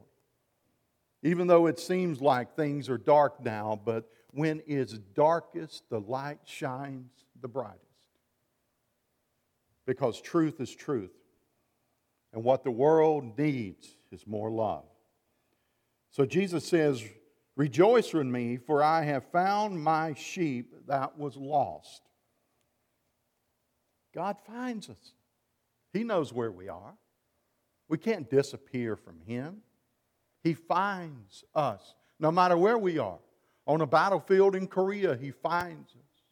Even 1.23 1.47
though 1.47 1.65
it 1.65 1.79
seems 1.79 2.21
like 2.21 2.55
things 2.55 2.87
are 2.87 2.99
dark 2.99 3.43
now, 3.43 3.81
but 3.83 4.07
when 4.31 4.61
it's 4.67 4.93
darkest, 4.93 5.89
the 5.89 5.99
light 5.99 6.39
shines 6.45 7.11
the 7.41 7.47
brightest. 7.47 7.81
Because 9.87 10.21
truth 10.21 10.61
is 10.61 10.73
truth. 10.73 11.11
And 12.31 12.43
what 12.43 12.63
the 12.63 12.71
world 12.71 13.39
needs 13.39 13.95
is 14.11 14.27
more 14.27 14.51
love. 14.51 14.85
So 16.11 16.25
Jesus 16.25 16.63
says, 16.65 17.03
Rejoice 17.61 18.15
in 18.15 18.31
me, 18.31 18.57
for 18.57 18.81
I 18.81 19.03
have 19.03 19.23
found 19.31 19.79
my 19.79 20.15
sheep 20.15 20.73
that 20.87 21.15
was 21.15 21.37
lost. 21.37 22.01
God 24.15 24.37
finds 24.47 24.89
us. 24.89 25.13
He 25.93 26.03
knows 26.03 26.33
where 26.33 26.51
we 26.51 26.69
are. 26.69 26.95
We 27.87 27.99
can't 27.99 28.27
disappear 28.31 28.95
from 28.95 29.21
Him. 29.27 29.57
He 30.43 30.55
finds 30.55 31.43
us 31.53 31.93
no 32.19 32.31
matter 32.31 32.57
where 32.57 32.79
we 32.79 32.97
are. 32.97 33.19
On 33.67 33.81
a 33.81 33.85
battlefield 33.85 34.55
in 34.55 34.65
Korea, 34.65 35.15
He 35.15 35.29
finds 35.29 35.91
us. 35.91 36.23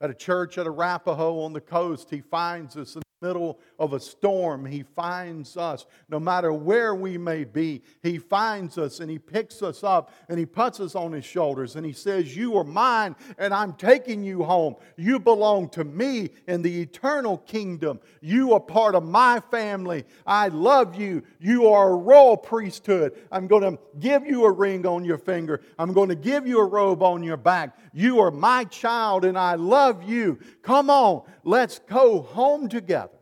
At 0.00 0.10
a 0.10 0.14
church 0.14 0.56
at 0.56 0.68
Arapahoe 0.68 1.40
on 1.40 1.52
the 1.52 1.60
coast, 1.60 2.10
He 2.10 2.20
finds 2.20 2.76
us 2.76 2.96
middle 3.20 3.58
of 3.78 3.92
a 3.92 4.00
storm, 4.00 4.64
He 4.64 4.82
finds 4.82 5.56
us. 5.56 5.86
No 6.08 6.20
matter 6.20 6.52
where 6.52 6.94
we 6.94 7.18
may 7.18 7.44
be, 7.44 7.82
He 8.02 8.18
finds 8.18 8.78
us 8.78 9.00
and 9.00 9.10
He 9.10 9.18
picks 9.18 9.62
us 9.62 9.82
up 9.82 10.12
and 10.28 10.38
He 10.38 10.46
puts 10.46 10.80
us 10.80 10.94
on 10.94 11.12
His 11.12 11.24
shoulders 11.24 11.76
and 11.76 11.84
He 11.84 11.92
says, 11.92 12.36
You 12.36 12.56
are 12.56 12.64
mine 12.64 13.16
and 13.38 13.52
I'm 13.52 13.72
taking 13.74 14.22
you 14.22 14.42
home. 14.42 14.76
You 14.96 15.18
belong 15.18 15.68
to 15.70 15.84
me 15.84 16.30
in 16.46 16.62
the 16.62 16.80
eternal 16.80 17.38
kingdom. 17.38 18.00
You 18.20 18.52
are 18.54 18.60
part 18.60 18.94
of 18.94 19.04
my 19.04 19.40
family. 19.50 20.04
I 20.26 20.48
love 20.48 20.94
you. 20.94 21.22
You 21.40 21.68
are 21.68 21.90
a 21.90 21.96
royal 21.96 22.36
priesthood. 22.36 23.14
I'm 23.32 23.46
going 23.46 23.62
to 23.62 23.78
give 23.98 24.26
you 24.26 24.44
a 24.44 24.52
ring 24.52 24.86
on 24.86 25.04
your 25.04 25.18
finger. 25.18 25.62
I'm 25.78 25.92
going 25.92 26.08
to 26.08 26.14
give 26.14 26.46
you 26.46 26.60
a 26.60 26.64
robe 26.64 27.02
on 27.02 27.22
your 27.22 27.36
back. 27.36 27.78
You 27.92 28.20
are 28.20 28.30
my 28.30 28.64
child 28.64 29.24
and 29.24 29.38
I 29.38 29.54
love 29.54 30.02
you. 30.08 30.38
Come 30.62 30.90
on, 30.90 31.22
let's 31.48 31.78
go 31.80 32.20
home 32.20 32.68
together. 32.68 33.18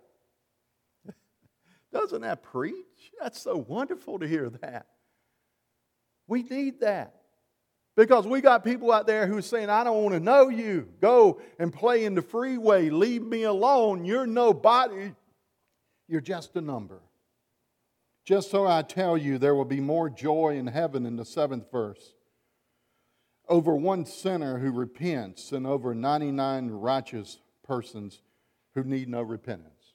Doesn't 1.92 2.22
that 2.22 2.42
preach? 2.42 2.74
That's 3.20 3.40
so 3.40 3.56
wonderful 3.56 4.18
to 4.18 4.26
hear 4.26 4.50
that. 4.62 4.86
We 6.26 6.42
need 6.42 6.80
that. 6.80 7.14
Because 7.96 8.26
we 8.26 8.40
got 8.40 8.64
people 8.64 8.92
out 8.92 9.06
there 9.06 9.26
who 9.26 9.38
are 9.38 9.42
saying, 9.42 9.70
I 9.70 9.84
don't 9.84 10.02
want 10.02 10.14
to 10.14 10.20
know 10.20 10.48
you. 10.48 10.88
Go 11.00 11.40
and 11.58 11.72
play 11.72 12.04
in 12.04 12.14
the 12.14 12.20
freeway. 12.20 12.90
Leave 12.90 13.22
me 13.22 13.44
alone. 13.44 14.04
You're 14.04 14.26
nobody. 14.26 15.14
You're 16.06 16.20
just 16.20 16.54
a 16.56 16.60
number. 16.60 17.00
Just 18.26 18.50
so 18.50 18.66
I 18.66 18.82
tell 18.82 19.16
you, 19.16 19.38
there 19.38 19.54
will 19.54 19.64
be 19.64 19.80
more 19.80 20.10
joy 20.10 20.56
in 20.56 20.66
heaven 20.66 21.06
in 21.06 21.16
the 21.16 21.24
seventh 21.24 21.70
verse 21.70 22.12
over 23.48 23.74
one 23.74 24.04
sinner 24.04 24.58
who 24.58 24.72
repents 24.72 25.50
than 25.50 25.66
over 25.66 25.94
99 25.94 26.70
righteous 26.70 27.38
persons 27.66 28.22
who 28.74 28.84
need 28.84 29.08
no 29.08 29.22
repentance. 29.22 29.94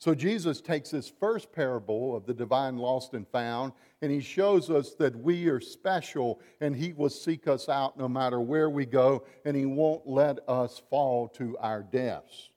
So 0.00 0.14
Jesus 0.14 0.60
takes 0.60 0.90
this 0.90 1.12
first 1.20 1.50
parable 1.52 2.14
of 2.14 2.24
the 2.24 2.34
divine 2.34 2.76
lost 2.76 3.14
and 3.14 3.26
found, 3.26 3.72
and 4.00 4.12
he 4.12 4.20
shows 4.20 4.70
us 4.70 4.94
that 4.94 5.16
we 5.16 5.48
are 5.48 5.58
special 5.58 6.40
and 6.60 6.76
he 6.76 6.92
will 6.92 7.08
seek 7.08 7.48
us 7.48 7.68
out 7.68 7.98
no 7.98 8.08
matter 8.08 8.40
where 8.40 8.70
we 8.70 8.86
go, 8.86 9.24
and 9.44 9.56
he 9.56 9.66
won't 9.66 10.06
let 10.06 10.38
us 10.48 10.80
fall 10.88 11.26
to 11.30 11.58
our 11.58 11.82
deaths. 11.82 12.50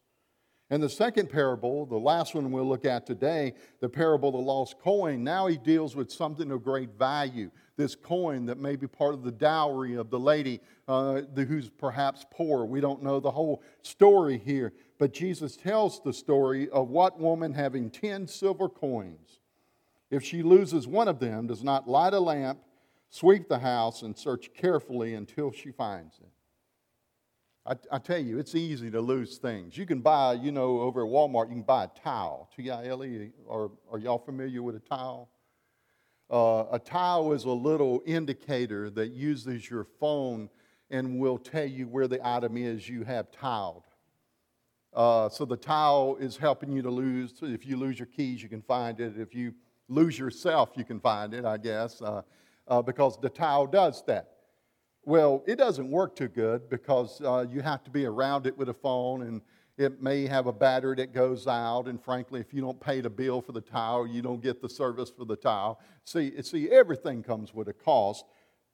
And 0.70 0.82
the 0.82 0.90
second 0.90 1.30
parable, 1.30 1.86
the 1.88 1.98
last 1.98 2.36
one 2.36 2.52
we'll 2.52 2.70
look 2.70 2.86
at 2.86 3.08
today, 3.08 3.56
the 3.82 3.90
parable 3.90 4.30
of 4.30 4.36
the 4.36 4.42
lost 4.42 4.80
coin, 4.80 5.24
now 5.24 5.48
he 5.48 5.58
deals 5.58 5.96
with 5.96 6.12
something 6.12 6.50
of 6.52 6.64
great 6.64 6.92
value. 6.98 7.50
This 7.82 7.96
coin 7.96 8.46
that 8.46 8.60
may 8.60 8.76
be 8.76 8.86
part 8.86 9.16
of 9.16 9.24
the 9.24 9.32
dowry 9.32 9.96
of 9.96 10.12
the 10.12 10.20
lady 10.20 10.60
uh, 10.88 11.22
who's 11.36 11.72
perhaps 11.72 12.24
poor. 12.30 12.64
We 12.64 12.80
don't 12.80 13.02
know 13.02 13.20
the 13.20 13.32
whole 13.32 13.64
story 13.82 14.38
here. 14.38 14.72
But 15.00 15.14
Jesus 15.14 15.58
tells 15.58 16.00
the 16.00 16.14
story 16.14 16.70
of 16.70 16.90
what 16.90 17.20
woman 17.20 17.56
having 17.56 17.90
10 17.90 18.28
silver 18.28 18.70
coins, 18.70 19.40
if 20.12 20.24
she 20.24 20.44
loses 20.44 20.86
one 20.86 21.08
of 21.08 21.18
them, 21.18 21.48
does 21.48 21.64
not 21.64 21.90
light 21.90 22.14
a 22.14 22.20
lamp, 22.20 22.60
sweep 23.10 23.50
the 23.50 23.58
house, 23.58 24.04
and 24.04 24.16
search 24.16 24.54
carefully 24.54 25.16
until 25.16 25.52
she 25.52 25.72
finds 25.72 26.20
it. 26.20 26.30
I, 27.66 27.96
I, 27.96 27.98
tell 27.98 28.20
you, 28.20 28.38
it's 28.38 28.54
easy 28.54 28.92
to 28.92 29.02
lose 29.02 29.40
things. 29.40 29.76
You 29.76 29.88
can 29.88 30.02
buy, 30.02 30.34
you 30.34 30.52
know, 30.52 30.82
over 30.82 31.04
at 31.04 31.12
Walmart, 31.12 31.48
you 31.48 31.56
can 31.56 31.64
buy 31.64 31.86
a 31.86 31.88
Tile, 31.88 32.48
T 32.56 32.70
I 32.70 32.90
L 32.90 33.04
E. 33.04 33.32
Or 33.48 33.72
are 33.92 33.98
y'all 33.98 34.20
familiar 34.20 34.62
with 34.62 34.76
a 34.76 34.80
Tile? 34.82 35.30
Uh, 36.32 36.66
a 36.72 36.80
Tile 36.80 37.34
is 37.34 37.44
a 37.44 37.52
little 37.52 38.02
indicator 38.06 38.90
that 38.92 39.12
uses 39.12 39.70
your 39.70 39.84
phone 40.00 40.50
and 40.90 41.20
will 41.20 41.38
tell 41.38 41.66
you 41.66 41.88
where 41.88 42.08
the 42.08 42.26
item 42.26 42.56
is 42.56 42.88
you 42.88 43.04
have 43.04 43.30
tiled. 43.32 43.84
Uh, 44.94 45.28
so 45.28 45.44
the 45.44 45.58
Tile 45.58 46.16
is 46.22 46.38
helping 46.38 46.72
you 46.72 46.82
to 46.82 46.90
lose. 46.90 47.34
If 47.42 47.66
you 47.66 47.76
lose 47.76 48.00
your 48.00 48.06
keys, 48.06 48.42
you 48.42 48.48
can 48.48 48.62
find 48.62 48.98
it. 49.02 49.18
If 49.18 49.36
you 49.36 49.54
lose 49.90 50.18
yourself, 50.18 50.72
you 50.76 50.86
can 50.86 51.02
find 51.02 51.34
it, 51.34 51.44
I 51.44 51.58
guess, 51.58 52.02
uh, 52.02 52.22
uh, 52.66 52.82
because 52.82 53.20
the 53.20 53.30
Tile 53.30 53.68
does 53.68 54.02
that. 54.08 54.32
Well, 55.04 55.44
it 55.48 55.58
doesn't 55.58 55.90
work 55.90 56.16
too 56.16 56.30
good 56.30 56.70
because 56.70 57.20
uh, 57.22 57.46
you 57.50 57.62
have 57.62 57.84
to 57.84 57.92
be 57.92 58.06
around 58.06 58.48
it 58.48 58.58
with 58.58 58.70
a 58.70 58.74
phone 58.74 59.24
and 59.24 59.42
it 59.82 60.02
may 60.02 60.28
have 60.28 60.46
a 60.46 60.54
battery 60.54 60.96
that 60.98 61.14
goes 61.14 61.48
out. 61.48 61.88
And 61.88 62.02
frankly, 62.02 62.40
if 62.40 62.54
you 62.54 62.62
don't 62.62 62.80
pay 62.80 63.02
the 63.02 63.10
bill 63.10 63.42
for 63.42 63.52
the 63.52 63.62
Tile, 63.62 64.06
you 64.06 64.22
don't 64.22 64.42
get 64.42 64.62
the 64.62 64.70
service 64.70 65.10
for 65.10 65.26
the 65.26 65.36
Tile. 65.36 65.80
See, 66.06 66.40
see, 66.44 66.70
everything 66.70 67.24
comes 67.24 67.54
with 67.54 67.68
a 67.68 67.74
cost. 67.74 68.26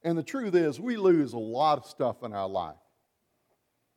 And 0.03 0.17
the 0.17 0.23
truth 0.23 0.53
is, 0.53 0.79
we 0.79 0.97
lose 0.97 1.33
a 1.33 1.39
lot 1.39 1.77
of 1.77 1.85
stuff 1.85 2.23
in 2.23 2.33
our 2.33 2.47
life. 2.47 2.75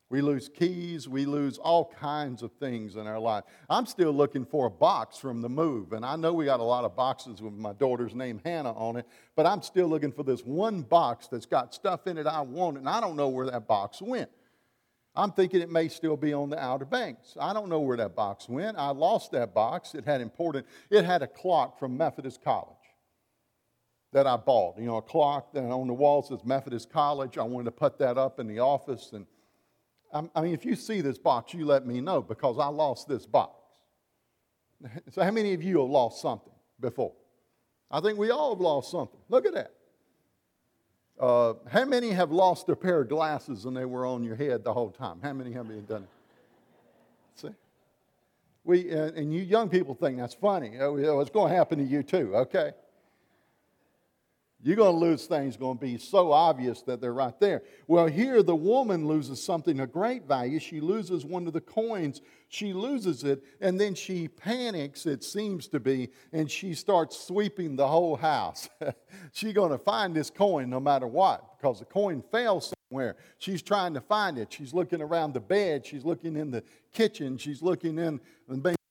We 0.09 0.23
lose 0.23 0.49
keys. 0.49 1.09
We 1.09 1.25
lose 1.25 1.59
all 1.59 1.93
kinds 2.01 2.43
of 2.43 2.51
things 2.55 2.97
in 2.97 3.07
our 3.07 3.21
life. 3.21 3.45
I'm 3.69 3.87
still 3.87 4.13
looking 4.13 4.45
for 4.45 4.67
a 4.67 4.71
box 4.71 5.19
from 5.19 5.41
the 5.41 5.49
move. 5.49 5.93
And 5.93 6.05
I 6.05 6.17
know 6.17 6.33
we 6.33 6.45
got 6.45 6.59
a 6.59 6.65
lot 6.65 6.85
of 6.85 6.97
boxes 6.97 7.41
with 7.41 7.53
my 7.53 7.73
daughter's 7.75 8.15
name, 8.15 8.41
Hannah, 8.45 8.73
on 8.73 8.97
it. 8.97 9.07
But 9.37 9.47
I'm 9.47 9.63
still 9.63 9.87
looking 9.87 10.11
for 10.11 10.25
this 10.25 10.41
one 10.41 10.83
box 10.83 11.29
that's 11.29 11.47
got 11.47 11.75
stuff 11.75 12.09
in 12.09 12.19
it 12.19 12.27
I 12.27 12.41
want. 12.41 12.79
And 12.79 12.89
I 12.89 13.01
don't 13.01 13.15
know 13.15 13.29
where 13.29 13.47
that 13.47 13.69
box 13.69 14.03
went. 14.03 14.31
I'm 15.21 15.33
thinking 15.33 15.61
it 15.61 15.71
may 15.71 15.89
still 15.89 16.17
be 16.17 16.33
on 16.33 16.51
the 16.51 16.59
Outer 16.59 16.85
Banks. 16.85 17.37
I 17.41 17.53
don't 17.53 17.69
know 17.69 17.81
where 17.81 17.97
that 17.97 18.17
box 18.17 18.49
went. 18.49 18.79
I 18.79 18.91
lost 18.91 19.33
that 19.33 19.55
box. 19.55 19.95
It 19.95 20.05
had 20.05 20.21
important, 20.21 20.67
it 20.89 21.05
had 21.05 21.23
a 21.23 21.27
clock 21.27 21.79
from 21.79 21.97
Methodist 21.97 22.43
College 22.43 22.77
that 24.13 24.27
I 24.27 24.37
bought. 24.37 24.79
You 24.79 24.87
know, 24.87 24.97
a 24.97 25.03
clock 25.03 25.53
that 25.53 25.63
on 25.63 25.87
the 25.87 25.95
wall 25.95 26.23
says 26.23 26.41
Methodist 26.45 26.91
College. 26.91 27.39
I 27.39 27.43
wanted 27.43 27.67
to 27.67 27.73
put 27.73 27.99
that 27.99 28.19
up 28.19 28.41
in 28.41 28.47
the 28.47 28.61
office 28.61 29.11
and 29.13 29.27
I 30.13 30.41
mean, 30.41 30.55
if 30.55 30.65
you 30.65 30.75
see 30.75 31.03
this 31.03 31.19
box, 31.19 31.55
you 31.55 31.65
let 31.65 31.87
me 31.87 32.01
know 32.01 32.21
because 32.21 32.59
I 32.59 32.67
lost 32.67 33.09
this 33.09 33.27
box. 33.27 33.57
So, 35.11 35.23
how 35.23 35.31
many 35.31 35.53
of 35.53 35.63
you 35.63 35.81
have 35.81 35.91
lost 35.91 36.23
something 36.23 36.53
before? 36.81 37.13
I 37.91 38.01
think 38.01 38.19
we 38.19 38.31
all 38.31 38.55
have 38.55 38.61
lost 38.61 38.91
something. 38.91 39.21
Look 39.29 39.45
at 39.45 39.53
that. 39.53 39.73
Uh, 41.21 41.53
how 41.69 41.85
many 41.85 42.11
have 42.11 42.33
lost 42.33 42.71
a 42.71 42.75
pair 42.75 43.03
of 43.03 43.11
glasses 43.11 43.67
and 43.67 43.77
they 43.77 43.85
were 43.85 44.07
on 44.07 44.25
your 44.25 44.37
head 44.37 44.65
the 44.65 44.73
whole 44.73 44.91
time? 44.91 45.21
How 45.23 45.35
many 45.35 45.53
have 45.53 45.67
you 45.69 45.85
done 45.87 46.05
it? 46.05 46.09
See? 47.35 47.55
We, 48.65 48.91
uh, 48.91 49.11
and 49.13 49.33
you 49.33 49.43
young 49.43 49.69
people 49.69 49.95
think 49.95 50.17
that's 50.17 50.33
funny. 50.33 50.79
Oh, 50.81 51.21
it's 51.21 51.31
going 51.31 51.53
to 51.53 51.57
happen 51.57 51.79
to 51.79 51.85
you 51.85 52.03
too, 52.03 52.35
okay? 52.37 52.73
You're 54.63 54.77
going 54.77 54.95
to 54.95 55.01
lose 55.01 55.25
things 55.25 55.57
going 55.57 55.79
to 55.79 55.81
be 55.81 55.97
so 55.97 56.33
obvious 56.33 56.83
that 56.83 57.01
they're 57.01 57.15
right 57.15 57.39
there. 57.41 57.63
Well, 57.87 58.07
here 58.07 58.43
the 58.43 58.55
woman 58.55 59.07
loses 59.07 59.43
something 59.43 59.81
of 59.81 59.91
great 59.91 60.29
value. 60.29 60.59
She 60.59 60.81
loses 60.81 61.25
one 61.25 61.47
of 61.47 61.55
the 61.55 61.63
coins. 61.63 62.21
She 62.49 62.73
loses 62.73 63.25
it, 63.25 63.43
and 63.61 63.81
then 63.81 63.95
she 63.95 64.29
panics, 64.29 65.07
it 65.07 65.25
seems 65.25 65.69
to 65.69 65.81
be, 65.81 66.11
and 66.33 66.51
she 66.51 66.75
starts 66.75 67.19
sweeping 67.19 67.77
the 67.77 67.89
whole 67.89 68.17
house. 68.17 68.69
She's 69.33 69.55
going 69.55 69.71
to 69.71 69.79
find 69.79 70.15
this 70.15 70.31
coin 70.31 70.69
no 70.69 70.81
matter 70.81 71.07
what 71.07 71.59
because 71.59 71.79
the 71.79 71.85
coin 71.85 72.23
fell 72.31 72.61
somewhere. 72.61 73.17
She's 73.39 73.63
trying 73.63 73.95
to 73.95 74.01
find 74.01 74.37
it. 74.37 74.53
She's 74.53 74.75
looking 74.75 75.01
around 75.01 75.33
the 75.33 75.41
bed. 75.41 75.87
She's 75.87 76.05
looking 76.05 76.37
in 76.37 76.51
the 76.51 76.65
kitchen. 76.93 77.39
She's 77.39 77.63
looking 77.63 77.99
in 77.99 78.21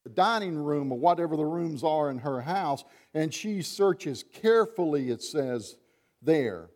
the 0.09 0.15
dining 0.15 0.57
room 0.57 0.91
or 0.91 0.97
whatever 0.97 1.37
the 1.37 1.45
rooms 1.45 1.83
are 1.83 2.09
in 2.09 2.19
her 2.19 2.41
house, 2.41 2.83
and 3.13 3.33
she 3.33 3.61
searches 3.61 4.23
carefully, 4.33 5.09
it 5.09 5.21
says 5.21 5.77
there, 6.21 6.69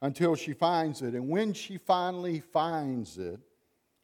until 0.00 0.34
she 0.34 0.52
finds 0.52 1.02
it. 1.02 1.14
And 1.14 1.28
when 1.28 1.52
she 1.52 1.76
finally 1.76 2.40
finds 2.40 3.18
it, 3.18 3.40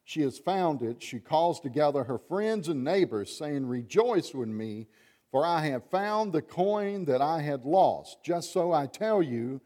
she 0.03 0.21
has 0.21 0.37
found 0.37 0.83
it, 0.83 1.01
she 1.01 1.19
calls 1.19 1.59
together 1.59 2.03
her 2.03 2.19
friends 2.19 2.69
and 2.69 2.83
neighbors, 2.83 3.35
saying, 3.35 3.65
Rejoice 3.65 4.35
with 4.35 4.49
me, 4.49 4.87
for 5.31 5.43
I 5.43 5.65
have 5.65 5.89
found 5.89 6.31
the 6.31 6.43
coin 6.43 7.05
that 7.05 7.21
I 7.21 7.41
had 7.41 7.65
lost. 7.65 8.23
Just 8.23 8.53
so 8.53 8.71
I 8.71 8.85
tell 8.85 9.23
you, 9.23 9.61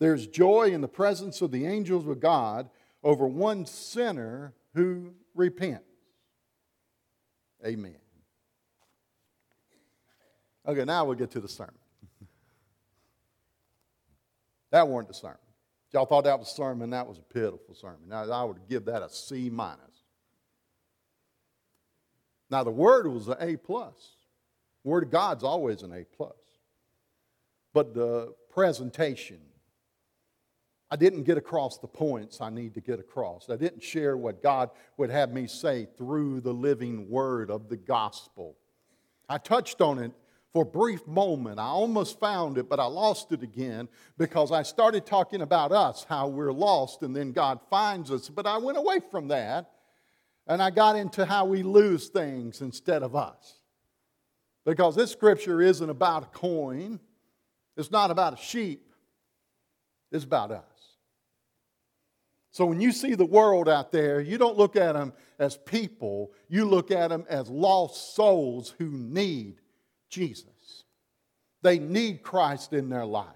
there's 0.00 0.26
joy 0.26 0.70
in 0.72 0.80
the 0.80 0.88
presence 0.88 1.40
of 1.42 1.52
the 1.52 1.64
angels 1.64 2.08
of 2.08 2.18
God 2.18 2.68
over 3.04 3.26
one 3.26 3.66
sinner 3.66 4.52
who 4.74 5.12
repents. 5.34 5.84
Amen. 7.64 8.03
Okay, 10.66 10.84
now 10.84 11.04
we'll 11.04 11.16
get 11.16 11.30
to 11.32 11.40
the 11.40 11.48
sermon. 11.48 11.74
that 14.70 14.88
weren't 14.88 15.08
the 15.08 15.14
sermon. 15.14 15.38
Y'all 15.92 16.06
thought 16.06 16.24
that 16.24 16.38
was 16.38 16.50
a 16.50 16.54
sermon, 16.54 16.90
that 16.90 17.06
was 17.06 17.18
a 17.18 17.22
pitiful 17.22 17.74
sermon. 17.74 18.08
Now, 18.08 18.28
I 18.30 18.42
would 18.42 18.68
give 18.68 18.86
that 18.86 19.02
a 19.02 19.08
C 19.08 19.48
minus. 19.50 19.78
Now, 22.50 22.64
the 22.64 22.70
word 22.70 23.06
was 23.06 23.28
an 23.28 23.36
A 23.40 23.56
plus. 23.56 24.16
Word 24.82 25.04
of 25.04 25.10
God's 25.10 25.44
always 25.44 25.82
an 25.82 25.92
A 25.92 26.04
plus. 26.04 26.32
But 27.72 27.94
the 27.94 28.34
presentation, 28.50 29.38
I 30.90 30.96
didn't 30.96 31.24
get 31.24 31.38
across 31.38 31.78
the 31.78 31.86
points 31.86 32.40
I 32.40 32.50
need 32.50 32.74
to 32.74 32.80
get 32.80 33.00
across. 33.00 33.50
I 33.50 33.56
didn't 33.56 33.82
share 33.82 34.16
what 34.16 34.42
God 34.42 34.70
would 34.96 35.10
have 35.10 35.30
me 35.30 35.46
say 35.46 35.86
through 35.96 36.40
the 36.40 36.52
living 36.52 37.08
word 37.08 37.50
of 37.50 37.68
the 37.68 37.76
gospel. 37.76 38.56
I 39.28 39.38
touched 39.38 39.80
on 39.80 39.98
it 39.98 40.12
for 40.54 40.62
a 40.62 40.64
brief 40.64 41.04
moment. 41.08 41.58
I 41.58 41.64
almost 41.64 42.20
found 42.20 42.58
it, 42.58 42.68
but 42.68 42.78
I 42.78 42.84
lost 42.84 43.32
it 43.32 43.42
again 43.42 43.88
because 44.16 44.52
I 44.52 44.62
started 44.62 45.04
talking 45.04 45.42
about 45.42 45.72
us, 45.72 46.06
how 46.08 46.28
we're 46.28 46.52
lost, 46.52 47.02
and 47.02 47.14
then 47.14 47.32
God 47.32 47.58
finds 47.68 48.12
us. 48.12 48.28
But 48.28 48.46
I 48.46 48.56
went 48.58 48.78
away 48.78 49.00
from 49.10 49.28
that 49.28 49.72
and 50.46 50.62
I 50.62 50.70
got 50.70 50.94
into 50.94 51.26
how 51.26 51.44
we 51.44 51.64
lose 51.64 52.06
things 52.06 52.60
instead 52.60 53.02
of 53.02 53.16
us. 53.16 53.58
Because 54.64 54.94
this 54.94 55.10
scripture 55.10 55.60
isn't 55.60 55.90
about 55.90 56.22
a 56.22 56.26
coin, 56.26 57.00
it's 57.76 57.90
not 57.90 58.12
about 58.12 58.34
a 58.34 58.42
sheep, 58.42 58.94
it's 60.12 60.24
about 60.24 60.52
us. 60.52 60.62
So 62.52 62.64
when 62.66 62.80
you 62.80 62.92
see 62.92 63.16
the 63.16 63.26
world 63.26 63.68
out 63.68 63.90
there, 63.90 64.20
you 64.20 64.38
don't 64.38 64.56
look 64.56 64.76
at 64.76 64.92
them 64.92 65.14
as 65.40 65.56
people, 65.56 66.30
you 66.48 66.64
look 66.64 66.92
at 66.92 67.08
them 67.08 67.26
as 67.28 67.48
lost 67.50 68.14
souls 68.14 68.72
who 68.78 68.90
need 68.90 69.60
Jesus. 70.14 70.84
They 71.62 71.78
need 71.78 72.22
Christ 72.22 72.72
in 72.72 72.88
their 72.88 73.04
life. 73.04 73.26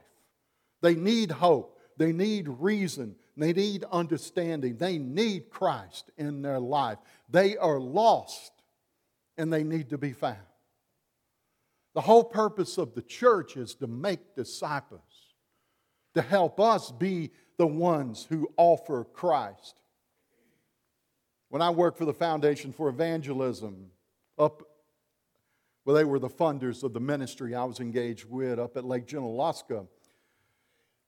They 0.80 0.94
need 0.94 1.32
hope. 1.32 1.80
They 1.96 2.12
need 2.12 2.46
reason. 2.48 3.16
They 3.36 3.52
need 3.52 3.84
understanding. 3.90 4.76
They 4.76 4.98
need 4.98 5.50
Christ 5.50 6.10
in 6.16 6.42
their 6.42 6.60
life. 6.60 6.98
They 7.28 7.56
are 7.56 7.80
lost 7.80 8.52
and 9.36 9.52
they 9.52 9.64
need 9.64 9.90
to 9.90 9.98
be 9.98 10.12
found. 10.12 10.36
The 11.94 12.00
whole 12.00 12.22
purpose 12.22 12.78
of 12.78 12.94
the 12.94 13.02
church 13.02 13.56
is 13.56 13.74
to 13.76 13.88
make 13.88 14.36
disciples, 14.36 15.00
to 16.14 16.22
help 16.22 16.60
us 16.60 16.92
be 16.92 17.30
the 17.56 17.66
ones 17.66 18.24
who 18.28 18.48
offer 18.56 19.02
Christ. 19.02 19.80
When 21.48 21.62
I 21.62 21.70
worked 21.70 21.98
for 21.98 22.04
the 22.04 22.12
Foundation 22.12 22.72
for 22.72 22.88
Evangelism 22.88 23.90
up 24.38 24.62
well, 25.88 25.96
they 25.96 26.05
were 26.05 26.18
the 26.18 26.29
funders 26.29 26.83
of 26.83 26.92
the 26.92 27.01
ministry 27.01 27.55
I 27.55 27.64
was 27.64 27.81
engaged 27.81 28.27
with 28.29 28.59
up 28.59 28.77
at 28.77 28.85
Lake 28.85 29.07
Junaluska. 29.07 29.87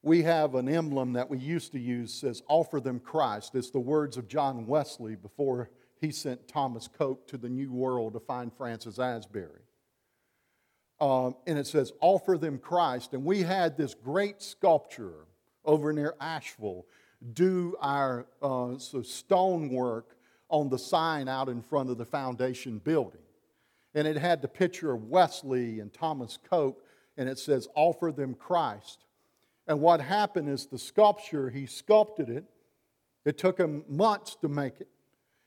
We 0.02 0.22
have 0.22 0.54
an 0.54 0.70
emblem 0.70 1.12
that 1.12 1.28
we 1.28 1.36
used 1.36 1.72
to 1.72 1.78
use 1.78 2.14
says, 2.14 2.42
Offer 2.48 2.80
them 2.80 2.98
Christ. 2.98 3.54
It's 3.54 3.68
the 3.68 3.78
words 3.78 4.16
of 4.16 4.26
John 4.26 4.66
Wesley 4.66 5.16
before 5.16 5.68
he 6.00 6.10
sent 6.10 6.48
Thomas 6.48 6.88
Coke 6.88 7.28
to 7.28 7.36
the 7.36 7.50
New 7.50 7.70
World 7.70 8.14
to 8.14 8.20
find 8.20 8.50
Francis 8.50 8.98
Asbury. 8.98 9.60
Um, 10.98 11.36
and 11.46 11.58
it 11.58 11.66
says, 11.66 11.92
Offer 12.00 12.38
them 12.38 12.56
Christ. 12.56 13.12
And 13.12 13.22
we 13.22 13.42
had 13.42 13.76
this 13.76 13.92
great 13.92 14.40
sculpture 14.40 15.26
over 15.62 15.92
near 15.92 16.14
Asheville 16.22 16.86
do 17.34 17.76
our 17.82 18.24
uh, 18.40 18.78
so 18.78 19.02
stonework 19.02 20.16
on 20.48 20.70
the 20.70 20.78
sign 20.78 21.28
out 21.28 21.50
in 21.50 21.60
front 21.60 21.90
of 21.90 21.98
the 21.98 22.06
foundation 22.06 22.78
building 22.78 23.20
and 23.94 24.06
it 24.06 24.16
had 24.16 24.42
the 24.42 24.48
picture 24.48 24.92
of 24.92 25.04
Wesley 25.04 25.80
and 25.80 25.92
Thomas 25.92 26.38
Coke, 26.48 26.84
and 27.16 27.28
it 27.28 27.38
says, 27.38 27.68
Offer 27.74 28.12
them 28.12 28.34
Christ. 28.34 29.04
And 29.66 29.80
what 29.80 30.00
happened 30.00 30.48
is 30.48 30.66
the 30.66 30.78
sculpture, 30.78 31.50
he 31.50 31.66
sculpted 31.66 32.28
it. 32.28 32.44
It 33.24 33.38
took 33.38 33.58
him 33.58 33.84
months 33.88 34.36
to 34.36 34.48
make 34.48 34.80
it. 34.80 34.88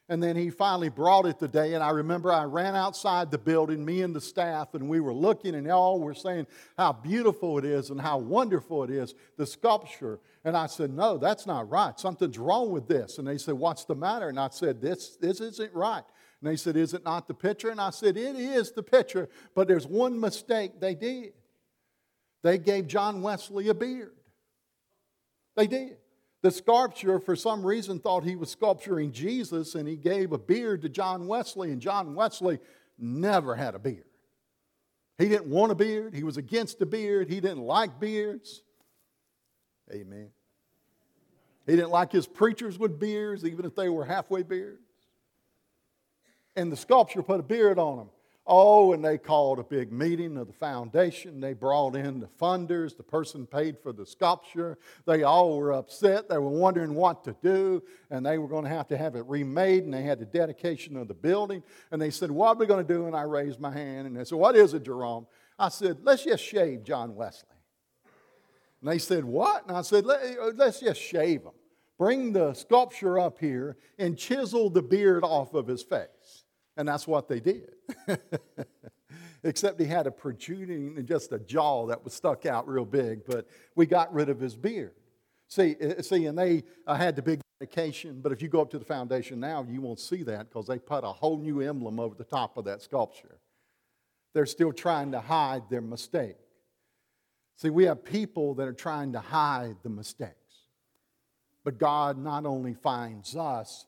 And 0.10 0.22
then 0.22 0.36
he 0.36 0.50
finally 0.50 0.90
brought 0.90 1.26
it 1.26 1.40
today. 1.40 1.74
And 1.74 1.84
I 1.84 1.90
remember 1.90 2.32
I 2.32 2.44
ran 2.44 2.76
outside 2.76 3.32
the 3.32 3.38
building, 3.38 3.84
me 3.84 4.02
and 4.02 4.14
the 4.14 4.22
staff, 4.22 4.74
and 4.74 4.90
we 4.90 5.00
were 5.00 5.14
looking, 5.14 5.56
and 5.56 5.70
all 5.72 6.00
were 6.00 6.14
saying 6.14 6.46
how 6.78 6.92
beautiful 6.92 7.58
it 7.58 7.66
is 7.66 7.90
and 7.90 8.00
how 8.00 8.18
wonderful 8.18 8.84
it 8.84 8.90
is, 8.90 9.16
the 9.38 9.46
sculpture. 9.46 10.20
And 10.44 10.58
I 10.58 10.68
said, 10.68 10.94
No, 10.94 11.18
that's 11.18 11.48
not 11.48 11.70
right. 11.70 11.98
Something's 11.98 12.38
wrong 12.38 12.72
with 12.72 12.88
this. 12.88 13.18
And 13.18 13.28
they 13.28 13.38
said, 13.38 13.56
What's 13.56 13.86
the 13.86 13.96
matter? 13.96 14.28
And 14.28 14.40
I 14.40 14.50
said, 14.50 14.82
This, 14.82 15.16
this 15.16 15.40
isn't 15.40 15.74
right. 15.74 16.04
And 16.44 16.52
they 16.52 16.58
said, 16.58 16.76
Is 16.76 16.94
it 16.94 17.06
not 17.06 17.30
the 17.30 17.34
picture? 17.34 17.70
And 17.70 17.80
I 17.80 17.90
said, 17.90 18.18
It 18.18 18.36
is 18.36 18.74
the 18.74 18.84
picture, 18.84 19.30
but 19.56 19.66
there's 19.66 19.88
one 19.88 20.20
mistake 20.20 20.82
they 20.82 20.94
did. 20.94 21.32
They 22.42 22.58
gave 22.58 22.88
John 22.88 23.22
Wesley 23.22 23.70
a 23.70 23.74
beard. 23.74 24.12
They 25.56 25.68
did. 25.68 25.96
The 26.42 26.52
sculptor, 26.52 27.22
for 27.22 27.38
some 27.38 27.66
reason, 27.66 28.00
thought 28.00 28.26
he 28.26 28.36
was 28.36 28.52
sculpturing 28.52 29.14
Jesus, 29.14 29.76
and 29.76 29.88
he 29.88 29.96
gave 29.96 30.34
a 30.34 30.38
beard 30.38 30.82
to 30.82 30.90
John 30.90 31.28
Wesley, 31.28 31.72
and 31.72 31.82
John 31.82 32.14
Wesley 32.14 32.60
never 33.00 33.56
had 33.56 33.74
a 33.74 33.80
beard. 33.80 34.04
He 35.18 35.30
didn't 35.30 35.48
want 35.48 35.72
a 35.72 35.76
beard. 35.76 36.14
He 36.14 36.26
was 36.26 36.36
against 36.36 36.82
a 36.82 36.86
beard. 36.86 37.30
He 37.30 37.40
didn't 37.40 37.64
like 37.64 38.02
beards. 38.02 38.64
Amen. 39.94 40.32
He 41.66 41.78
didn't 41.78 41.92
like 41.92 42.12
his 42.12 42.28
preachers 42.28 42.78
with 42.78 43.00
beards, 43.00 43.46
even 43.46 43.64
if 43.64 43.76
they 43.76 43.88
were 43.88 44.04
halfway 44.04 44.44
beards 44.44 44.83
and 46.56 46.72
the 46.72 46.78
sculpture 46.78 47.24
put 47.24 47.40
a 47.40 47.44
beard 47.44 47.80
on 47.80 48.00
him. 48.00 48.10
Oh, 48.46 48.92
and 48.92 49.04
they 49.04 49.18
called 49.18 49.60
a 49.60 49.64
big 49.64 49.94
meeting 49.94 50.36
of 50.36 50.48
the 50.48 50.54
foundation. 50.54 51.40
They 51.40 51.54
brought 51.54 51.96
in 51.96 52.20
the 52.20 52.28
funders, 52.28 52.98
the 52.98 53.04
person 53.04 53.46
paid 53.46 53.78
for 53.80 53.94
the 53.94 54.06
sculpture. 54.06 54.78
They 55.06 55.24
all 55.24 55.58
were 55.58 55.72
upset. 55.72 56.28
They 56.28 56.38
were 56.38 56.50
wondering 56.50 56.94
what 56.94 57.24
to 57.24 57.36
do, 57.42 57.82
and 58.10 58.26
they 58.26 58.38
were 58.38 58.50
going 58.50 58.66
to 58.66 58.70
have 58.70 58.90
to 58.90 58.98
have 58.98 59.16
it 59.16 59.26
remade, 59.28 59.86
and 59.86 59.94
they 59.94 60.02
had 60.02 60.20
the 60.20 60.26
dedication 60.26 60.98
of 60.98 61.08
the 61.08 61.14
building. 61.14 61.64
And 61.92 62.02
they 62.02 62.10
said, 62.10 62.32
What 62.32 62.58
are 62.58 62.60
we 62.60 62.66
going 62.66 62.86
to 62.86 62.94
do? 62.94 63.06
And 63.08 63.16
I 63.16 63.22
raised 63.22 63.62
my 63.62 63.72
hand, 63.72 64.08
and 64.08 64.18
they 64.18 64.26
said, 64.26 64.38
What 64.38 64.58
is 64.58 64.74
it, 64.74 64.84
Jerome? 64.84 65.26
I 65.58 65.70
said, 65.70 66.00
Let's 66.04 66.26
just 66.26 66.44
shave 66.44 66.84
John 66.84 67.16
Wesley. 67.16 67.48
And 68.82 68.92
they 68.92 69.00
said, 69.00 69.24
What? 69.24 69.66
And 69.70 69.78
I 69.78 69.84
said, 69.84 70.06
uh, 70.06 70.52
Let's 70.54 70.82
just 70.82 71.00
shave 71.00 71.44
him. 71.44 71.54
Bring 71.98 72.34
the 72.34 72.54
sculpture 72.54 73.20
up 73.20 73.40
here 73.40 73.78
and 73.98 74.18
chisel 74.18 74.70
the 74.70 74.82
beard 74.82 75.24
off 75.24 75.54
of 75.54 75.68
his 75.68 75.82
face. 75.82 76.08
And 76.76 76.88
that's 76.88 77.08
what 77.08 77.28
they 77.28 77.40
did. 77.40 77.74
Except 79.44 79.80
he 79.80 79.86
had 79.86 80.08
a 80.08 80.12
protruding, 80.12 81.06
just 81.06 81.32
a 81.34 81.40
jaw 81.40 81.86
that 81.88 82.04
was 82.04 82.14
stuck 82.14 82.46
out 82.46 82.68
real 82.68 82.86
big, 82.86 83.26
but 83.26 83.48
we 83.76 83.86
got 83.86 84.14
rid 84.14 84.30
of 84.30 84.40
his 84.40 84.56
beard. 84.56 84.94
See, 85.50 85.76
eh, 85.80 86.02
see 86.02 86.26
and 86.26 86.38
they 86.38 86.64
uh, 86.88 86.96
had 86.96 87.16
the 87.16 87.22
big 87.22 87.42
dedication, 87.60 88.22
but 88.22 88.32
if 88.32 88.42
you 88.42 88.48
go 88.48 88.62
up 88.62 88.72
to 88.72 88.80
the 88.80 88.86
foundation 88.86 89.40
now, 89.40 89.66
you 89.70 89.82
won't 89.82 90.00
see 90.00 90.24
that 90.24 90.50
because 90.50 90.68
they 90.68 90.80
put 90.80 91.04
a 91.04 91.12
whole 91.12 91.38
new 91.38 91.62
emblem 91.62 92.00
over 92.00 92.16
the 92.16 92.24
top 92.24 92.58
of 92.58 92.66
that 92.66 92.82
sculpture. 92.82 93.38
They're 94.34 94.46
still 94.46 94.74
trying 94.74 95.12
to 95.12 95.20
hide 95.20 95.70
their 95.70 95.82
mistake. 95.82 96.38
See, 97.58 97.70
we 97.70 97.84
have 97.86 98.04
people 98.04 98.56
that 98.56 98.68
are 98.68 98.74
trying 98.74 99.14
to 99.14 99.20
hide 99.20 99.76
the 99.84 99.90
mistakes. 99.90 100.34
But 101.64 101.78
God 101.78 102.18
not 102.18 102.46
only 102.46 102.74
finds 102.74 103.36
us, 103.36 103.86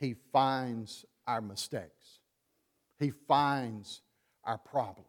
He 0.00 0.14
finds 0.32 1.04
our 1.26 1.40
mistakes. 1.40 1.93
He 2.98 3.10
finds 3.26 4.02
our 4.44 4.58
problems. 4.58 5.08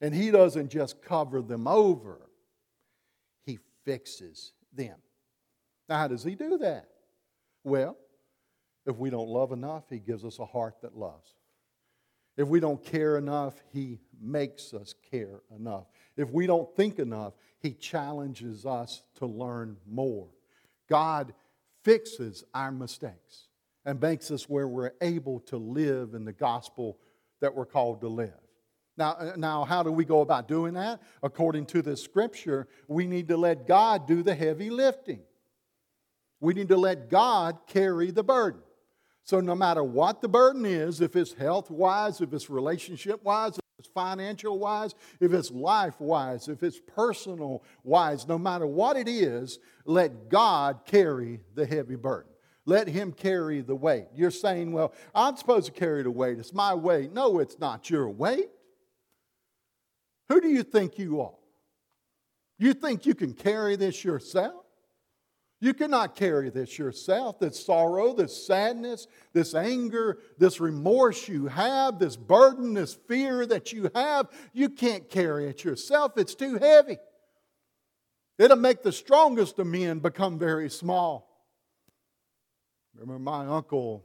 And 0.00 0.14
He 0.14 0.30
doesn't 0.30 0.70
just 0.70 1.02
cover 1.02 1.42
them 1.42 1.68
over, 1.68 2.30
He 3.44 3.58
fixes 3.84 4.52
them. 4.72 4.96
Now, 5.88 5.98
how 5.98 6.08
does 6.08 6.24
He 6.24 6.34
do 6.34 6.58
that? 6.58 6.88
Well, 7.64 7.96
if 8.86 8.96
we 8.96 9.10
don't 9.10 9.28
love 9.28 9.52
enough, 9.52 9.84
He 9.90 9.98
gives 9.98 10.24
us 10.24 10.38
a 10.38 10.46
heart 10.46 10.76
that 10.82 10.96
loves. 10.96 11.34
If 12.36 12.48
we 12.48 12.60
don't 12.60 12.82
care 12.82 13.18
enough, 13.18 13.62
He 13.72 14.00
makes 14.20 14.72
us 14.72 14.94
care 15.10 15.42
enough. 15.54 15.86
If 16.16 16.30
we 16.30 16.46
don't 16.46 16.74
think 16.76 16.98
enough, 16.98 17.34
He 17.58 17.72
challenges 17.74 18.64
us 18.64 19.02
to 19.16 19.26
learn 19.26 19.76
more. 19.86 20.28
God 20.88 21.34
fixes 21.82 22.44
our 22.54 22.72
mistakes 22.72 23.49
and 23.84 24.00
makes 24.00 24.30
us 24.30 24.48
where 24.48 24.68
we're 24.68 24.92
able 25.00 25.40
to 25.40 25.56
live 25.56 26.14
in 26.14 26.24
the 26.24 26.32
gospel 26.32 26.98
that 27.40 27.54
we're 27.54 27.66
called 27.66 28.00
to 28.02 28.08
live. 28.08 28.34
Now, 28.96 29.12
uh, 29.12 29.32
now, 29.36 29.64
how 29.64 29.82
do 29.82 29.90
we 29.90 30.04
go 30.04 30.20
about 30.20 30.46
doing 30.46 30.74
that? 30.74 31.00
According 31.22 31.66
to 31.66 31.82
the 31.82 31.96
scripture, 31.96 32.68
we 32.86 33.06
need 33.06 33.28
to 33.28 33.36
let 33.36 33.66
God 33.66 34.06
do 34.06 34.22
the 34.22 34.34
heavy 34.34 34.68
lifting. 34.68 35.20
We 36.40 36.54
need 36.54 36.68
to 36.68 36.76
let 36.76 37.08
God 37.08 37.58
carry 37.66 38.10
the 38.10 38.22
burden. 38.22 38.60
So, 39.24 39.40
no 39.40 39.54
matter 39.54 39.82
what 39.84 40.20
the 40.20 40.28
burden 40.28 40.66
is, 40.66 41.00
if 41.00 41.16
it's 41.16 41.32
health 41.32 41.70
wise, 41.70 42.20
if 42.20 42.32
it's 42.32 42.50
relationship 42.50 43.22
wise, 43.22 43.56
if 43.56 43.64
it's 43.78 43.88
financial 43.88 44.58
wise, 44.58 44.94
if 45.20 45.32
it's 45.32 45.50
life 45.50 46.00
wise, 46.00 46.48
if 46.48 46.62
it's 46.62 46.80
personal 46.94 47.62
wise, 47.82 48.26
no 48.28 48.38
matter 48.38 48.66
what 48.66 48.96
it 48.96 49.08
is, 49.08 49.58
let 49.84 50.28
God 50.28 50.80
carry 50.84 51.40
the 51.54 51.64
heavy 51.64 51.96
burden. 51.96 52.30
Let 52.66 52.88
Him 52.88 53.12
carry 53.12 53.60
the 53.60 53.74
weight. 53.74 54.06
You're 54.14 54.30
saying, 54.30 54.72
well, 54.72 54.92
I'm 55.14 55.36
supposed 55.36 55.66
to 55.66 55.72
carry 55.72 56.02
the 56.02 56.10
weight. 56.10 56.38
It's 56.38 56.52
my 56.52 56.74
weight. 56.74 57.12
No, 57.12 57.38
it's 57.38 57.58
not 57.58 57.90
your 57.90 58.08
weight. 58.08 58.50
Who 60.28 60.40
do 60.40 60.48
you 60.48 60.62
think 60.62 60.98
you 60.98 61.20
are? 61.20 61.34
You 62.58 62.74
think 62.74 63.06
you 63.06 63.14
can 63.14 63.32
carry 63.32 63.76
this 63.76 64.04
yourself? 64.04 64.64
You 65.62 65.74
cannot 65.74 66.16
carry 66.16 66.48
this 66.48 66.78
yourself. 66.78 67.38
This 67.38 67.64
sorrow, 67.64 68.14
this 68.14 68.46
sadness, 68.46 69.06
this 69.32 69.54
anger, 69.54 70.18
this 70.38 70.60
remorse 70.60 71.28
you 71.28 71.48
have, 71.48 71.98
this 71.98 72.16
burden, 72.16 72.74
this 72.74 72.94
fear 72.94 73.44
that 73.46 73.72
you 73.72 73.90
have, 73.94 74.28
you 74.52 74.70
can't 74.70 75.08
carry 75.08 75.48
it 75.48 75.64
yourself. 75.64 76.16
It's 76.16 76.34
too 76.34 76.56
heavy. 76.56 76.98
It'll 78.38 78.56
make 78.56 78.82
the 78.82 78.92
strongest 78.92 79.58
of 79.58 79.66
men 79.66 79.98
become 79.98 80.38
very 80.38 80.70
small. 80.70 81.29
Remember 82.94 83.18
my 83.18 83.46
uncle, 83.46 84.04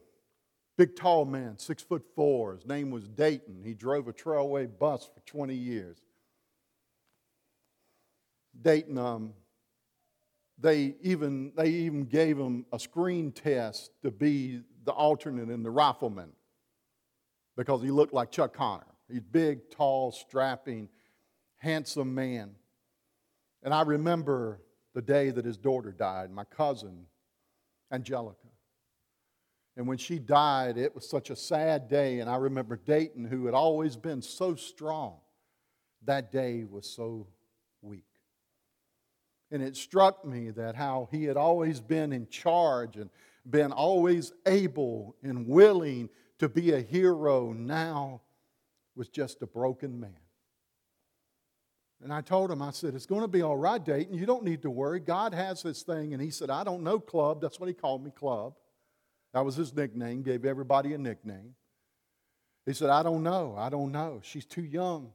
big 0.77 0.95
tall 0.95 1.25
man, 1.25 1.57
six 1.57 1.83
foot 1.83 2.03
four. 2.15 2.55
His 2.55 2.65
name 2.65 2.91
was 2.91 3.07
Dayton. 3.07 3.61
He 3.63 3.73
drove 3.73 4.07
a 4.07 4.13
trailway 4.13 4.67
bus 4.77 5.09
for 5.13 5.21
20 5.25 5.55
years. 5.55 5.97
Dayton, 8.61 8.97
um, 8.97 9.33
they 10.57 10.95
even 11.01 11.51
they 11.57 11.69
even 11.69 12.05
gave 12.05 12.37
him 12.37 12.65
a 12.71 12.79
screen 12.79 13.31
test 13.31 13.91
to 14.03 14.11
be 14.11 14.61
the 14.85 14.91
alternate 14.91 15.49
in 15.49 15.63
the 15.63 15.69
rifleman 15.69 16.31
because 17.57 17.81
he 17.81 17.91
looked 17.91 18.13
like 18.13 18.31
Chuck 18.31 18.53
Connor. 18.53 18.85
He's 19.09 19.21
big, 19.21 19.69
tall, 19.69 20.11
strapping, 20.11 20.89
handsome 21.57 22.15
man. 22.15 22.55
And 23.63 23.73
I 23.73 23.81
remember 23.81 24.61
the 24.93 25.01
day 25.01 25.31
that 25.31 25.43
his 25.43 25.57
daughter 25.57 25.91
died, 25.91 26.31
my 26.31 26.45
cousin, 26.45 27.05
Angelica. 27.91 28.47
And 29.77 29.87
when 29.87 29.97
she 29.97 30.19
died, 30.19 30.77
it 30.77 30.95
was 30.95 31.09
such 31.09 31.29
a 31.29 31.35
sad 31.35 31.89
day. 31.89 32.19
And 32.19 32.29
I 32.29 32.37
remember 32.37 32.77
Dayton, 32.77 33.25
who 33.25 33.45
had 33.45 33.53
always 33.53 33.95
been 33.95 34.21
so 34.21 34.55
strong, 34.55 35.17
that 36.05 36.31
day 36.31 36.63
was 36.63 36.89
so 36.89 37.27
weak. 37.81 38.05
And 39.51 39.61
it 39.61 39.75
struck 39.75 40.25
me 40.25 40.49
that 40.51 40.75
how 40.75 41.09
he 41.11 41.25
had 41.25 41.37
always 41.37 41.79
been 41.79 42.13
in 42.13 42.27
charge 42.29 42.95
and 42.95 43.09
been 43.49 43.71
always 43.71 44.31
able 44.45 45.15
and 45.21 45.47
willing 45.47 46.09
to 46.39 46.49
be 46.49 46.73
a 46.73 46.81
hero 46.81 47.53
now 47.53 48.21
was 48.95 49.09
just 49.09 49.41
a 49.41 49.47
broken 49.47 49.99
man. 49.99 50.17
And 52.01 52.13
I 52.13 52.21
told 52.21 52.51
him, 52.51 52.61
I 52.61 52.71
said, 52.71 52.93
it's 52.93 53.05
going 53.05 53.21
to 53.21 53.27
be 53.27 53.41
all 53.41 53.57
right, 53.57 53.83
Dayton. 53.83 54.13
You 54.13 54.25
don't 54.25 54.43
need 54.43 54.61
to 54.63 54.69
worry. 54.69 54.99
God 54.99 55.33
has 55.33 55.63
this 55.63 55.83
thing. 55.83 56.13
And 56.13 56.21
he 56.21 56.29
said, 56.29 56.49
I 56.49 56.63
don't 56.63 56.83
know, 56.83 56.99
Club. 56.99 57.41
That's 57.41 57.59
what 57.59 57.67
he 57.67 57.73
called 57.73 58.03
me, 58.03 58.11
Club. 58.11 58.53
That 59.35 59.43
was 59.43 59.57
his 59.57 59.75
nickname, 59.75 60.21
gave 60.21 60.45
everybody 60.45 60.93
a 60.93 60.97
nickname. 60.97 61.55
He 62.65 62.71
said, 62.71 62.89
I 62.89 63.03
don't 63.03 63.21
know. 63.21 63.53
I 63.57 63.67
don't 63.67 63.91
know. 63.91 64.21
She's 64.23 64.45
too 64.45 64.63
young. 64.63 65.11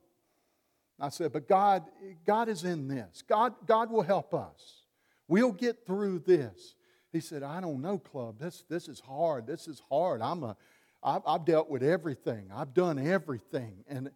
I 1.00 1.08
said, 1.08 1.32
but 1.32 1.48
God, 1.48 1.84
God 2.26 2.50
is 2.50 2.64
in 2.64 2.86
this. 2.86 3.24
God, 3.26 3.54
God 3.66 3.90
will 3.90 4.02
help 4.02 4.34
us. 4.34 4.82
We'll 5.26 5.52
get 5.52 5.86
through 5.86 6.18
this. 6.18 6.74
He 7.14 7.20
said, 7.20 7.42
I 7.42 7.62
don't 7.62 7.80
know, 7.80 7.98
club. 7.98 8.38
This, 8.38 8.62
this 8.68 8.88
is 8.88 9.00
hard. 9.00 9.46
This 9.46 9.66
is 9.66 9.80
hard. 9.88 10.20
I'm 10.20 10.44
a, 10.44 10.54
I've, 11.02 11.22
I've 11.26 11.46
dealt 11.46 11.70
with 11.70 11.82
everything. 11.82 12.50
I've 12.54 12.74
done 12.74 12.98
everything. 12.98 13.86
And 13.88 14.10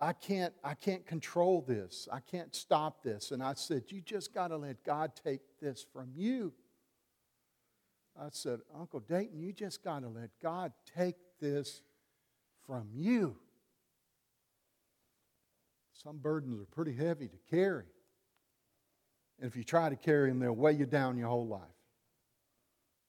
I 0.00 0.12
can't, 0.12 0.54
I 0.64 0.74
can't 0.74 1.06
control 1.06 1.64
this. 1.68 2.08
I 2.12 2.18
can't 2.18 2.52
stop 2.52 3.04
this. 3.04 3.30
And 3.30 3.44
I 3.44 3.54
said, 3.54 3.84
You 3.90 4.00
just 4.00 4.34
got 4.34 4.48
to 4.48 4.56
let 4.56 4.82
God 4.82 5.12
take 5.24 5.42
this 5.62 5.86
from 5.92 6.10
you. 6.16 6.52
I 8.18 8.28
said, 8.30 8.60
Uncle 8.78 9.00
Dayton, 9.00 9.40
you 9.40 9.52
just 9.52 9.84
got 9.84 10.00
to 10.00 10.08
let 10.08 10.30
God 10.42 10.72
take 10.96 11.16
this 11.40 11.82
from 12.66 12.88
you. 12.94 13.36
Some 15.92 16.18
burdens 16.18 16.60
are 16.60 16.66
pretty 16.66 16.94
heavy 16.94 17.28
to 17.28 17.36
carry. 17.50 17.84
And 19.38 19.48
if 19.48 19.56
you 19.56 19.64
try 19.64 19.88
to 19.88 19.96
carry 19.96 20.30
them, 20.30 20.38
they'll 20.38 20.52
weigh 20.52 20.72
you 20.72 20.86
down 20.86 21.18
your 21.18 21.28
whole 21.28 21.46
life. 21.46 21.60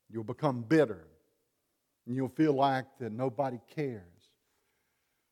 You'll 0.09 0.23
become 0.23 0.61
bitter. 0.61 1.07
And 2.05 2.15
you'll 2.15 2.29
feel 2.29 2.53
like 2.53 2.85
that 2.99 3.11
nobody 3.11 3.59
cares. 3.75 4.01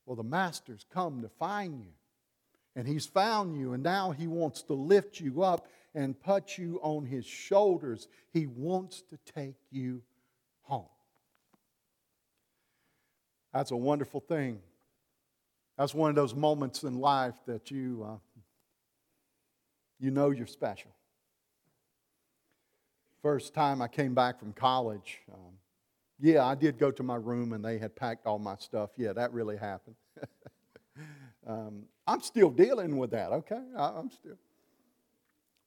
Well, 0.05 0.15
the 0.15 0.23
Master's 0.23 0.85
come 0.93 1.21
to 1.21 1.29
find 1.39 1.79
you. 1.79 1.91
And 2.75 2.87
He's 2.87 3.05
found 3.05 3.57
you. 3.57 3.73
And 3.73 3.83
now 3.83 4.11
He 4.11 4.27
wants 4.27 4.61
to 4.63 4.73
lift 4.73 5.19
you 5.19 5.43
up 5.43 5.67
and 5.95 6.19
put 6.19 6.57
you 6.57 6.79
on 6.83 7.05
His 7.05 7.25
shoulders. 7.25 8.07
He 8.31 8.45
wants 8.45 9.01
to 9.09 9.17
take 9.33 9.55
you 9.71 10.03
home. 10.61 10.85
That's 13.53 13.71
a 13.71 13.77
wonderful 13.77 14.19
thing 14.19 14.61
that's 15.77 15.93
one 15.93 16.09
of 16.09 16.15
those 16.15 16.33
moments 16.33 16.83
in 16.83 16.99
life 16.99 17.35
that 17.47 17.69
you, 17.69 18.05
uh, 18.07 18.17
you 19.99 20.11
know 20.11 20.29
you're 20.29 20.47
special. 20.47 20.91
First 23.21 23.53
time 23.53 23.81
I 23.81 23.87
came 23.87 24.13
back 24.13 24.39
from 24.39 24.53
college, 24.53 25.19
um, 25.33 25.53
yeah, 26.19 26.45
I 26.45 26.55
did 26.55 26.77
go 26.77 26.91
to 26.91 27.03
my 27.03 27.15
room 27.15 27.51
and 27.51 27.65
they 27.65 27.77
had 27.77 27.95
packed 27.95 28.25
all 28.25 28.39
my 28.39 28.55
stuff. 28.55 28.91
Yeah, 28.95 29.11
that 29.13 29.33
really 29.33 29.57
happened. 29.57 29.95
um, 31.47 31.83
I'm 32.07 32.21
still 32.21 32.49
dealing 32.49 32.97
with 32.97 33.11
that, 33.11 33.31
okay? 33.31 33.61
I, 33.75 33.87
I'm 33.97 34.09
still. 34.09 34.37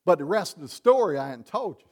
But 0.08 0.16
the 0.16 0.24
rest 0.24 0.56
of 0.56 0.62
the 0.62 0.68
story 0.68 1.18
I 1.18 1.28
hadn't 1.28 1.48
told 1.48 1.80
you. 1.80 1.90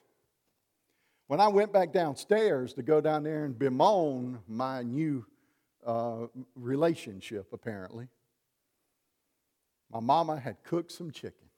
When 1.26 1.38
I 1.38 1.48
went 1.48 1.70
back 1.70 1.92
downstairs 1.92 2.72
to 2.72 2.82
go 2.82 3.02
down 3.02 3.24
there 3.24 3.44
and 3.44 3.58
bemoan 3.58 4.38
my 4.48 4.82
new 4.82 5.26
uh, 5.86 6.28
relationship, 6.54 7.48
apparently. 7.52 8.08
My 9.92 10.00
mama 10.00 10.40
had 10.40 10.64
cooked 10.64 10.92
some 10.92 11.10
chicken. 11.10 11.50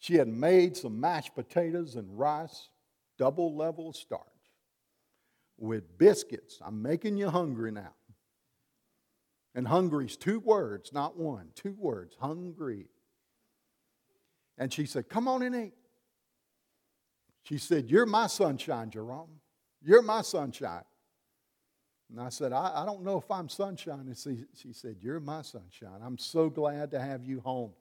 She 0.00 0.14
had 0.14 0.26
made 0.26 0.76
some 0.76 0.98
mashed 0.98 1.36
potatoes 1.36 1.94
and 1.94 2.18
rice, 2.18 2.68
double 3.18 3.56
level 3.56 3.92
starch, 3.92 4.20
with 5.56 5.96
biscuits. 5.96 6.58
I'm 6.60 6.82
making 6.82 7.18
you 7.18 7.30
hungry 7.30 7.70
now. 7.70 7.94
And 9.54 9.68
hungry's 9.68 10.16
two 10.16 10.40
words, 10.40 10.92
not 10.92 11.16
one, 11.16 11.50
two 11.54 11.76
words, 11.78 12.16
hungry. 12.20 12.88
And 14.58 14.72
she 14.72 14.86
said, 14.86 15.08
Come 15.08 15.28
on 15.28 15.42
and 15.42 15.54
eat. 15.54 15.74
She 17.44 17.58
said, 17.58 17.90
You're 17.90 18.06
my 18.06 18.26
sunshine, 18.26 18.90
Jerome. 18.90 19.40
You're 19.82 20.02
my 20.02 20.22
sunshine. 20.22 20.84
And 22.10 22.20
I 22.20 22.28
said, 22.28 22.52
I, 22.52 22.82
I 22.82 22.86
don't 22.86 23.02
know 23.02 23.18
if 23.18 23.30
I'm 23.30 23.48
sunshine. 23.48 24.06
And 24.06 24.16
she, 24.16 24.44
she 24.54 24.72
said, 24.72 24.96
You're 25.00 25.20
my 25.20 25.42
sunshine. 25.42 26.00
I'm 26.02 26.18
so 26.18 26.48
glad 26.48 26.90
to 26.92 27.00
have 27.00 27.24
you 27.24 27.40
home. 27.40 27.72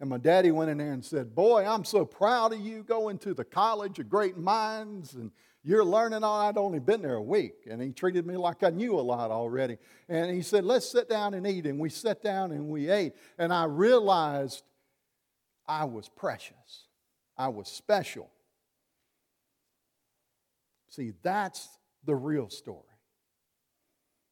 And 0.00 0.08
my 0.08 0.18
daddy 0.18 0.52
went 0.52 0.70
in 0.70 0.78
there 0.78 0.92
and 0.92 1.04
said, 1.04 1.34
Boy, 1.34 1.64
I'm 1.66 1.84
so 1.84 2.04
proud 2.04 2.52
of 2.52 2.60
you 2.60 2.82
going 2.82 3.18
to 3.18 3.34
the 3.34 3.44
College 3.44 3.98
of 3.98 4.08
Great 4.08 4.36
Minds 4.36 5.14
and 5.14 5.32
you're 5.64 5.84
learning 5.84 6.22
all. 6.22 6.40
I'd 6.40 6.56
only 6.56 6.78
been 6.78 7.02
there 7.02 7.16
a 7.16 7.22
week. 7.22 7.66
And 7.68 7.82
he 7.82 7.92
treated 7.92 8.26
me 8.26 8.36
like 8.36 8.62
I 8.62 8.70
knew 8.70 8.98
a 8.98 9.02
lot 9.02 9.30
already. 9.30 9.78
And 10.08 10.30
he 10.30 10.42
said, 10.42 10.64
Let's 10.64 10.88
sit 10.90 11.08
down 11.08 11.34
and 11.34 11.46
eat. 11.46 11.66
And 11.66 11.78
we 11.78 11.90
sat 11.90 12.22
down 12.22 12.52
and 12.52 12.68
we 12.68 12.88
ate. 12.88 13.14
And 13.38 13.52
I 13.52 13.64
realized 13.64 14.62
I 15.68 15.84
was 15.84 16.08
precious, 16.08 16.86
I 17.36 17.48
was 17.48 17.68
special. 17.68 18.30
See, 20.90 21.12
that's 21.22 21.68
the 22.04 22.14
real 22.14 22.48
story. 22.48 22.82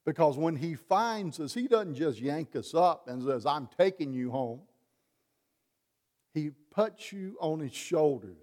Because 0.07 0.39
when 0.39 0.57
he 0.57 0.75
finds 0.75 1.39
us, 1.41 1.53
he 1.53 1.69
doesn't 1.69 1.97
just 1.97 2.19
yank 2.21 2.57
us 2.57 2.75
up 2.75 3.09
and 3.09 3.23
says, 3.23 3.45
I'm 3.45 3.69
taking 3.77 4.13
you 4.13 4.31
home. 4.31 4.63
He 6.33 6.51
puts 6.71 7.13
you 7.13 7.37
on 7.41 7.61
his 7.61 7.75
shoulders. 7.75 8.37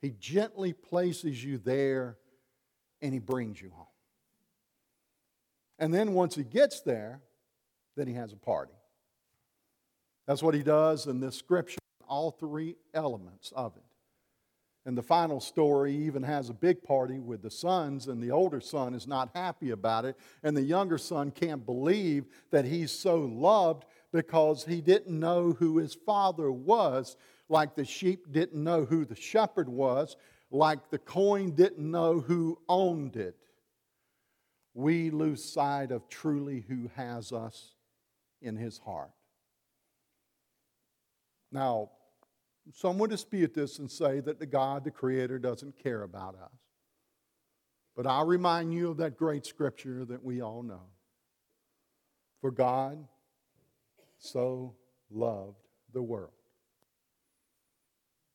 He 0.00 0.10
gently 0.10 0.72
places 0.72 1.42
you 1.42 1.58
there 1.58 2.18
and 3.00 3.12
he 3.12 3.18
brings 3.18 3.60
you 3.60 3.70
home. 3.70 3.86
And 5.78 5.94
then 5.94 6.12
once 6.12 6.34
he 6.34 6.44
gets 6.44 6.82
there, 6.82 7.22
then 7.96 8.06
he 8.06 8.14
has 8.14 8.32
a 8.32 8.36
party. 8.36 8.77
That's 10.28 10.42
what 10.42 10.54
he 10.54 10.62
does 10.62 11.06
in 11.06 11.20
this 11.20 11.36
scripture, 11.36 11.78
all 12.06 12.30
three 12.30 12.76
elements 12.92 13.50
of 13.56 13.74
it. 13.76 13.82
And 14.84 14.96
the 14.96 15.02
final 15.02 15.40
story 15.40 15.96
even 15.96 16.22
has 16.22 16.50
a 16.50 16.54
big 16.54 16.82
party 16.82 17.18
with 17.18 17.40
the 17.40 17.50
sons, 17.50 18.08
and 18.08 18.22
the 18.22 18.30
older 18.30 18.60
son 18.60 18.92
is 18.92 19.06
not 19.06 19.30
happy 19.34 19.70
about 19.70 20.04
it. 20.04 20.18
And 20.42 20.54
the 20.54 20.62
younger 20.62 20.98
son 20.98 21.30
can't 21.30 21.64
believe 21.64 22.26
that 22.50 22.66
he's 22.66 22.90
so 22.90 23.20
loved 23.20 23.86
because 24.12 24.66
he 24.66 24.82
didn't 24.82 25.18
know 25.18 25.52
who 25.52 25.78
his 25.78 25.94
father 25.94 26.52
was, 26.52 27.16
like 27.48 27.74
the 27.74 27.86
sheep 27.86 28.30
didn't 28.30 28.62
know 28.62 28.84
who 28.84 29.06
the 29.06 29.16
shepherd 29.16 29.70
was, 29.70 30.14
like 30.50 30.90
the 30.90 30.98
coin 30.98 31.52
didn't 31.52 31.90
know 31.90 32.20
who 32.20 32.58
owned 32.68 33.16
it. 33.16 33.36
We 34.74 35.08
lose 35.08 35.42
sight 35.42 35.90
of 35.90 36.06
truly 36.10 36.66
who 36.68 36.90
has 36.96 37.32
us 37.32 37.76
in 38.42 38.56
his 38.56 38.76
heart. 38.76 39.10
Now, 41.50 41.90
some 42.72 42.98
would 42.98 43.10
dispute 43.10 43.54
this 43.54 43.78
and 43.78 43.90
say 43.90 44.20
that 44.20 44.38
the 44.38 44.46
God, 44.46 44.84
the 44.84 44.90
Creator, 44.90 45.38
doesn't 45.38 45.82
care 45.82 46.02
about 46.02 46.34
us. 46.34 46.52
But 47.96 48.06
I'll 48.06 48.26
remind 48.26 48.72
you 48.72 48.90
of 48.90 48.98
that 48.98 49.16
great 49.16 49.46
scripture 49.46 50.04
that 50.04 50.22
we 50.22 50.40
all 50.40 50.62
know. 50.62 50.82
For 52.40 52.50
God 52.50 53.04
so 54.18 54.74
loved 55.10 55.56
the 55.92 56.02
world 56.02 56.32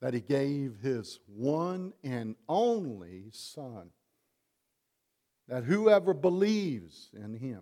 that 0.03 0.13
he 0.13 0.19
gave 0.19 0.75
his 0.81 1.21
one 1.27 1.93
and 2.03 2.35
only 2.49 3.23
Son, 3.31 3.89
that 5.47 5.63
whoever 5.63 6.13
believes 6.13 7.09
in 7.13 7.33
him 7.33 7.61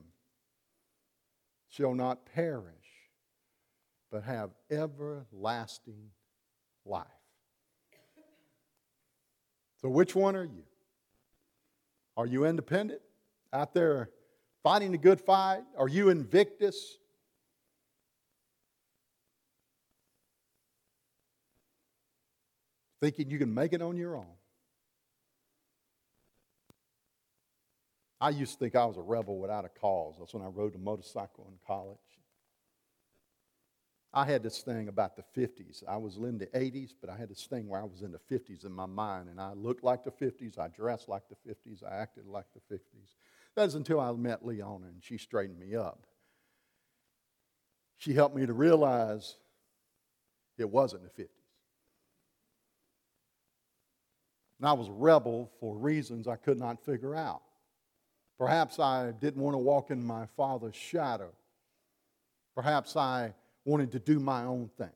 shall 1.69 1.93
not 1.93 2.25
perish, 2.25 2.80
but 4.12 4.24
have 4.24 4.50
everlasting 4.69 6.12
life. 6.86 7.08
So, 9.82 9.89
which 9.89 10.13
one 10.13 10.36
are 10.36 10.43
you? 10.43 10.63
Are 12.17 12.26
you 12.26 12.45
independent, 12.45 13.02
out 13.54 13.74
there 13.74 14.10
fighting 14.63 14.93
a 14.93 14.97
good 14.97 15.19
fight? 15.19 15.62
Are 15.78 15.88
you 15.88 16.10
invictus? 16.10 16.97
Thinking 23.00 23.32
you 23.32 23.39
can 23.39 23.52
make 23.52 23.74
it 23.74 23.82
on 23.82 23.97
your 23.97 24.17
own? 24.17 24.28
I 28.19 28.30
used 28.30 28.54
to 28.54 28.60
think 28.60 28.76
I 28.76 28.86
was 28.86 28.97
a 28.97 29.02
rebel 29.02 29.39
without 29.39 29.65
a 29.65 29.69
cause. 29.69 30.17
That's 30.19 30.32
when 30.36 30.43
I 30.43 30.47
rode 30.47 30.76
a 30.76 30.78
motorcycle 30.78 31.47
in 31.50 31.58
college. 31.65 31.97
I 34.13 34.26
had 34.26 34.43
this 34.43 34.60
thing 34.62 34.89
about 34.89 35.15
the 35.15 35.24
50s. 35.39 35.84
I 35.88 35.95
was 35.95 36.17
in 36.17 36.38
the 36.38 36.47
80s, 36.47 36.93
but 37.00 37.10
I 37.10 37.15
had 37.15 37.30
this 37.30 37.45
thing 37.45 37.69
where 37.69 37.80
I 37.80 37.86
was 37.86 38.02
in 38.02 38.12
the 38.12 38.19
50s 38.19 38.65
in 38.65 38.71
my 38.74 38.86
mind, 38.86 39.30
and 39.30 39.39
I 39.39 39.54
looked 39.54 39.84
like 39.84 40.04
the 40.04 40.12
50s, 40.12 40.60
I 40.60 40.67
dressed 40.67 41.08
like 41.08 41.24
the 41.30 41.50
50s, 41.50 41.82
I 41.84 41.95
acted 41.95 42.28
like 42.28 42.45
the 42.54 42.76
50s. 42.76 43.15
That 43.56 43.63
was 43.63 43.76
until 43.76 44.02
I 44.02 44.12
met 44.12 44.45
Leona, 44.45 44.88
and 44.88 45.02
she 45.02 45.17
straightened 45.17 45.60
me 45.60 45.76
up. 45.76 46.06
She 47.97 48.13
helped 48.13 48.36
me 48.36 48.45
to 48.45 48.54
realize 48.54 49.38
it 50.58 50.69
wasn't 50.69 51.04
the 51.04 51.24
50s. 51.24 51.28
And 54.60 54.67
I 54.67 54.74
was 54.74 54.89
a 54.89 54.93
rebel 54.93 55.50
for 55.60 55.78
reasons 55.78 56.28
I 56.28 56.36
could 56.36 56.60
not 56.60 56.84
figure 56.84 57.15
out. 57.15 57.41
Perhaps 58.38 58.78
I 58.80 59.12
didn't 59.12 59.41
want 59.41 59.54
to 59.54 59.60
walk 59.60 59.89
in 59.89 60.04
my 60.04 60.26
father's 60.36 60.76
shadow. 60.76 61.32
Perhaps 62.56 62.95
I 62.95 63.34
wanted 63.65 63.91
to 63.91 64.00
do 64.00 64.19
my 64.19 64.43
own 64.43 64.69
thing. 64.78 64.89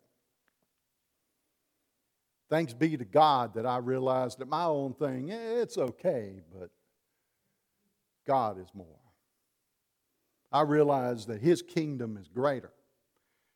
Thanks 2.49 2.73
be 2.73 2.95
to 2.97 3.06
God 3.06 3.56
that 3.56 3.65
I 3.65 3.78
realized 3.78 4.39
that 4.39 4.47
my 4.47 4.65
own 4.65 4.93
thing, 4.93 5.32
eh, 5.32 5.62
it's 5.62 5.78
okay, 5.78 6.41
but 6.54 6.69
God 8.28 8.60
is 8.60 8.67
more. 8.73 8.99
I 10.51 10.62
realized 10.62 11.28
that 11.28 11.41
His 11.41 11.62
kingdom 11.62 12.17
is 12.17 12.28
greater. 12.28 12.71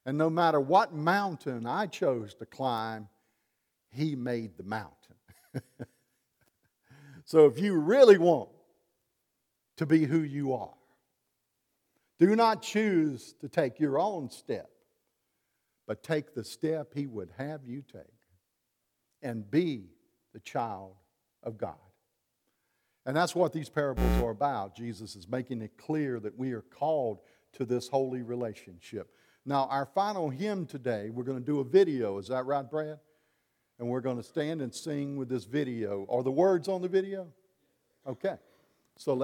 And 0.06 0.17
no 0.17 0.30
matter 0.30 0.60
what 0.60 0.93
mountain 0.93 1.67
I 1.67 1.86
chose 1.86 2.34
to 2.36 2.45
climb, 2.45 3.08
He 3.91 4.15
made 4.15 4.58
the 4.58 4.63
mountain. 4.63 5.15
so 7.26 7.45
if 7.45 7.60
you 7.60 7.76
really 7.76 8.17
want 8.17 8.50
to 9.78 9.86
be 9.86 10.06
who 10.06 10.22
you 10.22 10.54
are, 10.54 10.74
do 12.17 12.36
not 12.36 12.62
choose 12.62 13.34
to 13.39 13.48
take 13.48 13.80
your 13.80 14.00
own 14.00 14.30
step 14.30 14.69
but 15.89 16.04
take 16.04 16.36
the 16.36 16.43
step 16.43 16.91
He 16.93 17.08
would 17.08 17.32
have 17.39 17.62
you 17.65 17.84
take 17.91 18.04
and 19.23 19.49
be 19.49 19.88
the 20.34 20.39
child 20.39 20.93
of 21.41 21.58
God. 21.58 21.80
And 23.08 23.17
that's 23.17 23.34
what 23.34 23.54
these 23.54 23.69
parables 23.69 24.21
are 24.21 24.30
about. 24.30 24.75
Jesus 24.75 25.15
is 25.15 25.28
making 25.28 25.63
it 25.63 25.71
clear 25.80 26.19
that 26.19 26.38
we 26.38 26.52
are 26.52 26.62
called 26.62 27.21
to 27.54 27.65
this 27.65 27.88
holy 27.88 28.21
relationship. 28.21 29.10
Now, 29.47 29.65
our 29.71 29.88
final 29.88 30.30
hymn 30.30 30.67
today, 30.67 31.10
we're 31.10 31.23
going 31.23 31.39
to 31.39 31.43
do 31.43 31.60
a 31.60 31.63
video. 31.63 32.19
Is 32.19 32.28
that 32.28 32.45
right, 32.45 32.69
Brad? 32.69 32.99
And 33.80 33.88
we're 33.88 34.02
going 34.02 34.17
to 34.17 34.23
stand 34.23 34.62
and 34.62 34.71
sing 34.71 35.17
with 35.17 35.28
this 35.28 35.45
video. 35.45 36.06
Are 36.08 36.21
the 36.21 36.30
words 36.30 36.67
on 36.67 36.84
the 36.84 36.88
video? 36.88 37.30
Okay. 38.06 38.36
So 38.95 39.15
let 39.15 39.17